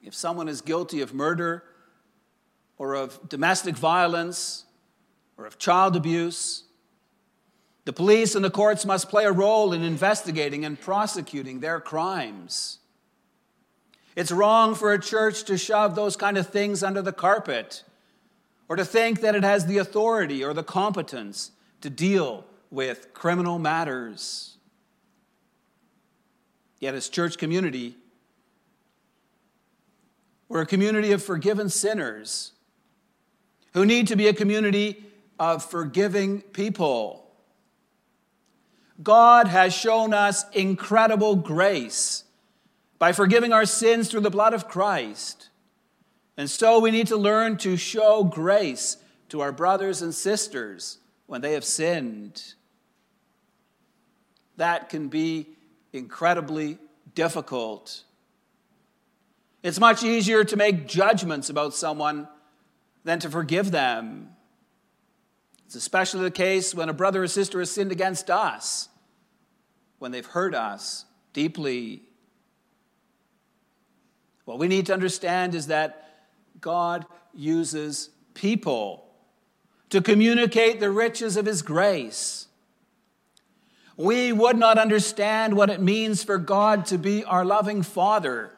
If 0.04 0.14
someone 0.14 0.50
is 0.50 0.60
guilty 0.60 1.00
of 1.00 1.14
murder 1.14 1.64
or 2.78 2.96
of 2.96 3.30
domestic 3.30 3.78
violence 3.78 4.66
or 5.38 5.46
of 5.46 5.58
child 5.58 5.96
abuse, 5.96 6.66
the 7.86 7.94
police 7.94 8.36
and 8.36 8.46
the 8.46 8.52
courts 8.52 8.86
must 8.86 9.10
play 9.10 9.26
a 9.26 9.32
role 9.32 9.74
in 9.74 9.82
investigating 9.82 10.64
and 10.66 10.80
prosecuting 10.80 11.60
their 11.60 11.80
crimes. 11.80 12.80
It's 14.16 14.32
wrong 14.32 14.76
for 14.76 14.94
a 14.94 15.00
church 15.02 15.44
to 15.46 15.58
shove 15.58 15.96
those 15.96 16.16
kind 16.16 16.38
of 16.38 16.48
things 16.48 16.84
under 16.84 17.02
the 17.02 17.14
carpet 17.14 17.84
or 18.68 18.76
to 18.76 18.86
think 18.86 19.22
that 19.22 19.36
it 19.36 19.44
has 19.44 19.66
the 19.66 19.78
authority 19.78 20.44
or 20.44 20.54
the 20.54 20.64
competence 20.64 21.52
to 21.82 21.90
deal 21.90 22.46
with 22.70 23.14
criminal 23.14 23.58
matters. 23.58 24.58
Yet, 26.80 26.96
as 26.96 27.10
church 27.10 27.38
community, 27.38 27.96
we're 30.50 30.62
a 30.62 30.66
community 30.66 31.12
of 31.12 31.24
forgiven 31.24 31.70
sinners 31.70 32.52
who 33.74 33.86
need 33.86 34.08
to 34.08 34.16
be 34.16 34.28
a 34.28 34.34
community 34.34 35.04
of 35.40 35.64
forgiving 35.64 36.42
people. 36.42 37.21
God 39.02 39.48
has 39.48 39.74
shown 39.74 40.14
us 40.14 40.46
incredible 40.52 41.36
grace 41.36 42.24
by 43.00 43.12
forgiving 43.14 43.54
our 43.54 43.66
sins 43.66 44.10
through 44.10 44.22
the 44.22 44.30
blood 44.30 44.54
of 44.54 44.68
Christ. 44.68 45.50
And 46.38 46.50
so 46.50 46.80
we 46.80 46.92
need 46.92 47.08
to 47.08 47.18
learn 47.18 47.58
to 47.58 47.78
show 47.78 48.24
grace 48.24 48.98
to 49.30 49.42
our 49.42 49.52
brothers 49.52 50.02
and 50.02 50.14
sisters 50.14 51.00
when 51.26 51.42
they 51.42 51.54
have 51.54 51.64
sinned. 51.64 52.54
That 54.58 54.90
can 54.90 55.08
be 55.08 55.48
incredibly 55.94 56.78
difficult. 57.16 58.04
It's 59.64 59.80
much 59.80 60.04
easier 60.04 60.44
to 60.44 60.56
make 60.56 60.88
judgments 60.88 61.50
about 61.50 61.74
someone 61.74 62.28
than 63.04 63.20
to 63.20 63.30
forgive 63.30 63.72
them. 63.72 64.36
It's 65.66 65.76
especially 65.76 66.24
the 66.24 66.32
case 66.32 66.76
when 66.76 66.90
a 66.90 66.94
brother 66.94 67.24
or 67.24 67.28
sister 67.28 67.60
has 67.60 67.72
sinned 67.72 67.92
against 67.92 68.30
us, 68.30 68.90
when 70.02 70.12
they've 70.12 70.26
hurt 70.26 70.56
us 70.56 71.06
deeply. 71.32 72.02
What 74.46 74.58
we 74.58 74.68
need 74.68 74.88
to 74.88 74.94
understand 74.94 75.54
is 75.54 75.68
that 75.68 76.24
God 76.60 77.06
uses 77.36 78.10
people 78.34 79.06
to 79.92 80.02
communicate 80.02 80.80
the 80.80 80.90
riches 80.90 81.38
of 81.38 81.46
His 81.46 81.62
grace. 81.62 82.48
We 83.96 84.32
would 84.32 84.58
not 84.58 84.80
understand 84.80 85.56
what 85.56 85.70
it 85.70 85.80
means 85.80 86.24
for 86.24 86.40
God 86.40 86.88
to 86.88 86.98
be 86.98 87.24
our 87.24 87.46
loving 87.46 87.84
Father 87.84 88.58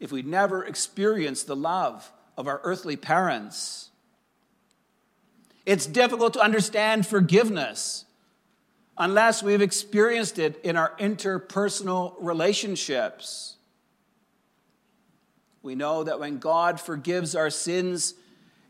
if 0.00 0.10
we'd 0.10 0.26
never 0.26 0.64
experienced 0.64 1.46
the 1.46 1.54
love 1.54 2.12
of 2.36 2.48
our 2.48 2.60
earthly 2.64 2.96
parents. 2.96 3.90
It's 5.64 5.86
difficult 5.86 6.32
to 6.34 6.40
understand 6.40 7.06
forgiveness 7.06 8.05
unless 8.98 9.42
we've 9.42 9.62
experienced 9.62 10.38
it 10.38 10.60
in 10.64 10.76
our 10.76 10.94
interpersonal 10.98 12.14
relationships. 12.20 13.56
We 15.62 15.74
know 15.74 16.04
that 16.04 16.20
when 16.20 16.38
God 16.38 16.80
forgives 16.80 17.34
our 17.34 17.50
sins, 17.50 18.14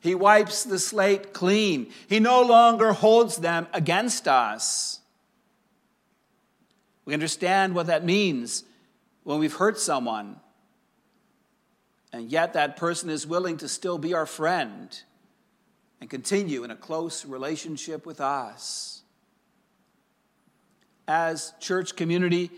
He 0.00 0.14
wipes 0.14 0.64
the 0.64 0.78
slate 0.78 1.32
clean. 1.32 1.92
He 2.08 2.20
no 2.20 2.42
longer 2.42 2.92
holds 2.92 3.36
them 3.36 3.66
against 3.72 4.26
us. 4.26 5.00
We 7.04 7.14
understand 7.14 7.74
what 7.74 7.86
that 7.86 8.04
means 8.04 8.64
when 9.22 9.38
we've 9.38 9.54
hurt 9.54 9.78
someone, 9.78 10.40
and 12.12 12.30
yet 12.30 12.54
that 12.54 12.76
person 12.76 13.10
is 13.10 13.26
willing 13.26 13.58
to 13.58 13.68
still 13.68 13.98
be 13.98 14.14
our 14.14 14.26
friend 14.26 14.98
and 16.00 16.10
continue 16.10 16.64
in 16.64 16.70
a 16.70 16.76
close 16.76 17.24
relationship 17.24 18.06
with 18.06 18.20
us. 18.20 18.95
As 21.08 21.52
church 21.60 21.96
community, 21.96 22.50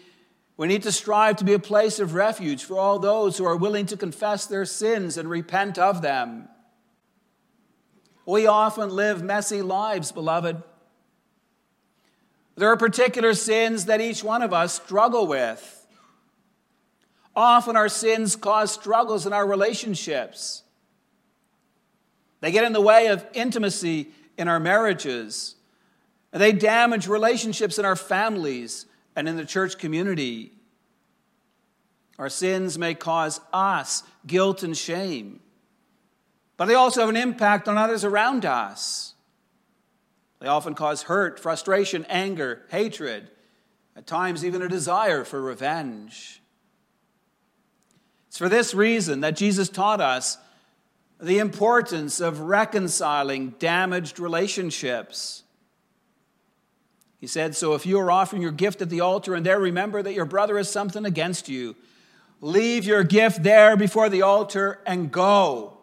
we 0.56 0.66
need 0.66 0.82
to 0.82 0.92
strive 0.92 1.36
to 1.36 1.44
be 1.44 1.52
a 1.52 1.58
place 1.58 2.00
of 2.00 2.14
refuge 2.14 2.64
for 2.64 2.78
all 2.78 2.98
those 2.98 3.38
who 3.38 3.44
are 3.44 3.56
willing 3.56 3.86
to 3.86 3.96
confess 3.96 4.46
their 4.46 4.64
sins 4.64 5.16
and 5.16 5.30
repent 5.30 5.78
of 5.78 6.02
them. 6.02 6.48
We 8.26 8.46
often 8.46 8.90
live 8.90 9.22
messy 9.22 9.62
lives, 9.62 10.12
beloved. 10.12 10.62
There 12.56 12.68
are 12.68 12.76
particular 12.76 13.34
sins 13.34 13.84
that 13.84 14.00
each 14.00 14.24
one 14.24 14.42
of 14.42 14.52
us 14.52 14.74
struggle 14.74 15.26
with. 15.26 15.86
Often 17.36 17.76
our 17.76 17.88
sins 17.88 18.34
cause 18.34 18.72
struggles 18.72 19.26
in 19.26 19.32
our 19.32 19.46
relationships. 19.46 20.64
They 22.40 22.50
get 22.50 22.64
in 22.64 22.72
the 22.72 22.80
way 22.80 23.06
of 23.06 23.24
intimacy 23.32 24.08
in 24.36 24.48
our 24.48 24.58
marriages. 24.58 25.54
They 26.32 26.52
damage 26.52 27.08
relationships 27.08 27.78
in 27.78 27.84
our 27.84 27.96
families 27.96 28.86
and 29.16 29.28
in 29.28 29.36
the 29.36 29.44
church 29.44 29.78
community. 29.78 30.52
Our 32.18 32.28
sins 32.28 32.78
may 32.78 32.94
cause 32.94 33.40
us 33.52 34.02
guilt 34.26 34.62
and 34.62 34.76
shame, 34.76 35.40
but 36.56 36.66
they 36.66 36.74
also 36.74 37.00
have 37.00 37.08
an 37.08 37.16
impact 37.16 37.68
on 37.68 37.78
others 37.78 38.04
around 38.04 38.44
us. 38.44 39.14
They 40.40 40.48
often 40.48 40.74
cause 40.74 41.02
hurt, 41.02 41.40
frustration, 41.40 42.04
anger, 42.08 42.62
hatred, 42.70 43.30
at 43.96 44.06
times 44.06 44.44
even 44.44 44.62
a 44.62 44.68
desire 44.68 45.24
for 45.24 45.40
revenge. 45.40 46.40
It's 48.28 48.38
for 48.38 48.48
this 48.48 48.74
reason 48.74 49.20
that 49.20 49.36
Jesus 49.36 49.68
taught 49.68 50.00
us 50.00 50.38
the 51.20 51.38
importance 51.38 52.20
of 52.20 52.40
reconciling 52.40 53.50
damaged 53.58 54.20
relationships. 54.20 55.42
He 57.18 57.26
said, 57.26 57.56
So 57.56 57.74
if 57.74 57.84
you 57.84 57.98
are 57.98 58.10
offering 58.10 58.42
your 58.42 58.52
gift 58.52 58.80
at 58.80 58.90
the 58.90 59.00
altar 59.00 59.34
and 59.34 59.44
there 59.44 59.58
remember 59.58 60.02
that 60.02 60.14
your 60.14 60.24
brother 60.24 60.56
has 60.56 60.70
something 60.70 61.04
against 61.04 61.48
you, 61.48 61.76
leave 62.40 62.84
your 62.84 63.02
gift 63.02 63.42
there 63.42 63.76
before 63.76 64.08
the 64.08 64.22
altar 64.22 64.80
and 64.86 65.10
go. 65.10 65.78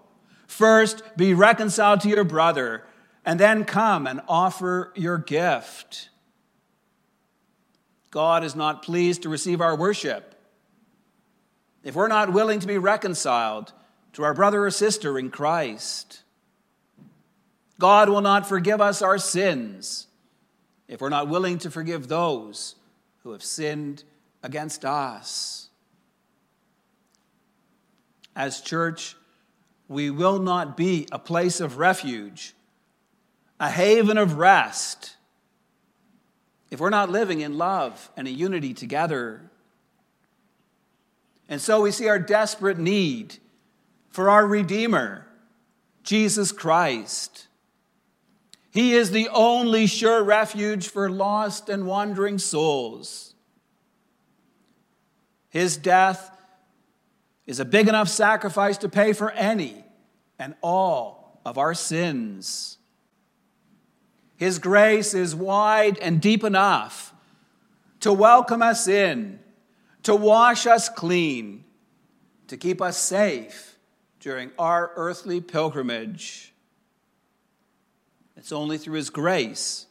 First, 0.48 1.04
be 1.18 1.34
reconciled 1.34 2.02
to 2.02 2.10
your 2.10 2.24
brother, 2.24 2.84
and 3.26 3.40
then 3.40 3.66
come 3.66 4.08
and 4.08 4.22
offer 4.28 4.94
your 4.96 5.18
gift. 5.18 6.10
God 8.12 8.44
is 8.44 8.56
not 8.56 8.84
pleased 8.84 9.24
to 9.24 9.30
receive 9.30 9.60
our 9.60 9.76
worship 9.76 10.36
if 11.84 11.96
we're 11.96 12.08
not 12.08 12.32
willing 12.32 12.60
to 12.60 12.68
be 12.68 12.78
reconciled 12.78 13.74
to 14.14 14.24
our 14.24 14.34
brother 14.34 14.66
or 14.66 14.72
sister 14.72 15.20
in 15.20 15.30
Christ. 15.30 16.24
God 17.80 18.08
will 18.08 18.22
not 18.22 18.48
forgive 18.48 18.80
us 18.80 19.02
our 19.02 19.18
sins 19.18 20.05
if 20.88 21.02
we're 21.02 21.10
not 21.10 21.28
willing 21.28 21.58
to 21.60 21.72
forgive 21.72 22.08
those 22.08 22.76
who 23.24 23.32
have 23.32 23.44
sinned 23.44 24.04
against 24.44 24.86
us. 24.86 25.70
As 28.36 28.62
church, 28.62 29.16
we 29.88 30.10
will 30.10 30.40
not 30.40 30.76
be 30.78 31.08
a 31.12 31.20
place 31.20 31.60
of 31.60 31.78
refuge, 31.78 32.54
a 33.60 33.70
haven 33.70 34.18
of 34.18 34.38
rest, 34.38 35.16
if 36.70 36.80
we're 36.80 36.90
not 36.90 37.10
living 37.10 37.42
in 37.42 37.58
love 37.58 38.12
and 38.18 38.28
in 38.28 38.38
unity 38.38 38.74
together. 38.74 39.50
And 41.48 41.62
so 41.62 41.82
we 41.82 41.92
see 41.92 42.08
our 42.08 42.20
desperate 42.20 42.78
need 42.78 43.38
for 44.10 44.30
our 44.30 44.46
Redeemer, 44.46 45.26
Jesus 46.04 46.52
Christ. 46.52 47.45
He 48.76 48.92
is 48.92 49.12
the 49.12 49.30
only 49.30 49.88
sure 49.88 50.22
refuge 50.22 50.90
for 50.90 51.10
lost 51.10 51.70
and 51.70 51.88
wandering 51.88 52.38
souls. 52.38 53.34
His 55.48 55.78
death 55.78 56.38
is 57.46 57.62
a 57.62 57.64
big 57.64 57.88
enough 57.88 58.10
sacrifice 58.10 58.78
to 58.80 58.90
pay 58.90 59.14
for 59.14 59.32
any 59.32 59.86
and 60.38 60.56
all 60.62 61.40
of 61.46 61.58
our 61.58 61.74
sins. 61.74 62.78
His 64.36 64.60
grace 64.60 65.14
is 65.14 65.34
wide 65.34 65.98
and 66.00 66.20
deep 66.20 66.44
enough 66.44 67.14
to 68.02 68.12
welcome 68.12 68.62
us 68.62 68.90
in, 68.90 69.40
to 70.04 70.14
wash 70.14 70.68
us 70.68 70.90
clean, 70.90 71.64
to 72.50 72.58
keep 72.58 72.82
us 72.82 72.98
safe 72.98 73.80
during 74.20 74.52
our 74.60 74.92
earthly 74.98 75.40
pilgrimage. 75.40 76.52
It's 78.46 78.52
only 78.52 78.78
through 78.78 78.98
His 78.98 79.10
grace 79.10 79.88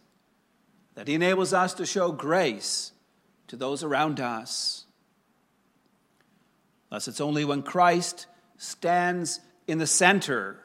that 0.95 1.09
He 1.09 1.15
enables 1.15 1.53
us 1.53 1.75
to 1.75 1.85
show 1.85 2.13
grace 2.13 2.93
to 3.49 3.57
those 3.57 3.83
around 3.83 4.21
us. 4.21 4.85
Thus, 6.89 7.09
it's 7.09 7.21
only 7.21 7.45
when 7.45 7.63
Christ 7.63 8.29
stands 8.57 9.41
in 9.67 9.79
the 9.79 9.89
center 9.89 10.61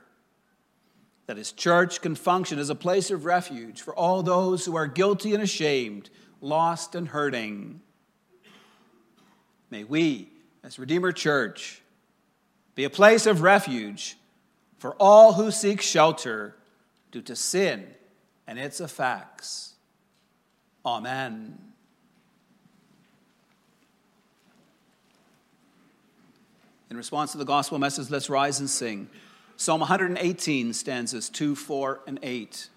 that 1.25 1.38
his 1.38 1.52
church 1.52 1.99
can 2.02 2.13
function 2.13 2.60
as 2.60 2.69
a 2.69 2.75
place 2.75 3.10
of 3.10 3.25
refuge 3.25 3.82
for 3.82 3.95
all 3.95 4.21
those 4.21 4.65
who 4.65 4.75
are 4.75 4.86
guilty 4.86 5.34
and 5.34 5.41
ashamed, 5.41 6.12
lost 6.41 6.93
and 6.93 7.08
hurting. 7.08 7.82
May 9.71 9.84
we, 9.84 10.30
as 10.63 10.78
Redeemer 10.78 11.12
Church, 11.12 11.82
be 12.75 12.84
a 12.84 12.89
place 12.91 13.25
of 13.25 13.41
refuge 13.41 14.15
for 14.78 14.93
all 14.99 15.34
who 15.34 15.49
seek 15.49 15.82
shelter 15.82 16.56
due 17.12 17.22
to 17.24 17.36
sin 17.36 17.88
and 18.48 18.58
its 18.60 18.80
effects. 18.80 19.74
Amen. 20.86 21.58
In 26.89 26.98
response 26.98 27.34
to 27.34 27.38
the 27.38 27.45
gospel 27.45 27.78
message, 27.78 28.10
let's 28.10 28.30
rise 28.30 28.60
and 28.60 28.69
sing. 28.69 29.10
Psalm 29.58 29.82
118, 29.82 30.74
stanzas 30.74 31.30
2, 31.30 31.56
4, 31.56 32.02
and 32.08 32.19
8. 32.24 32.69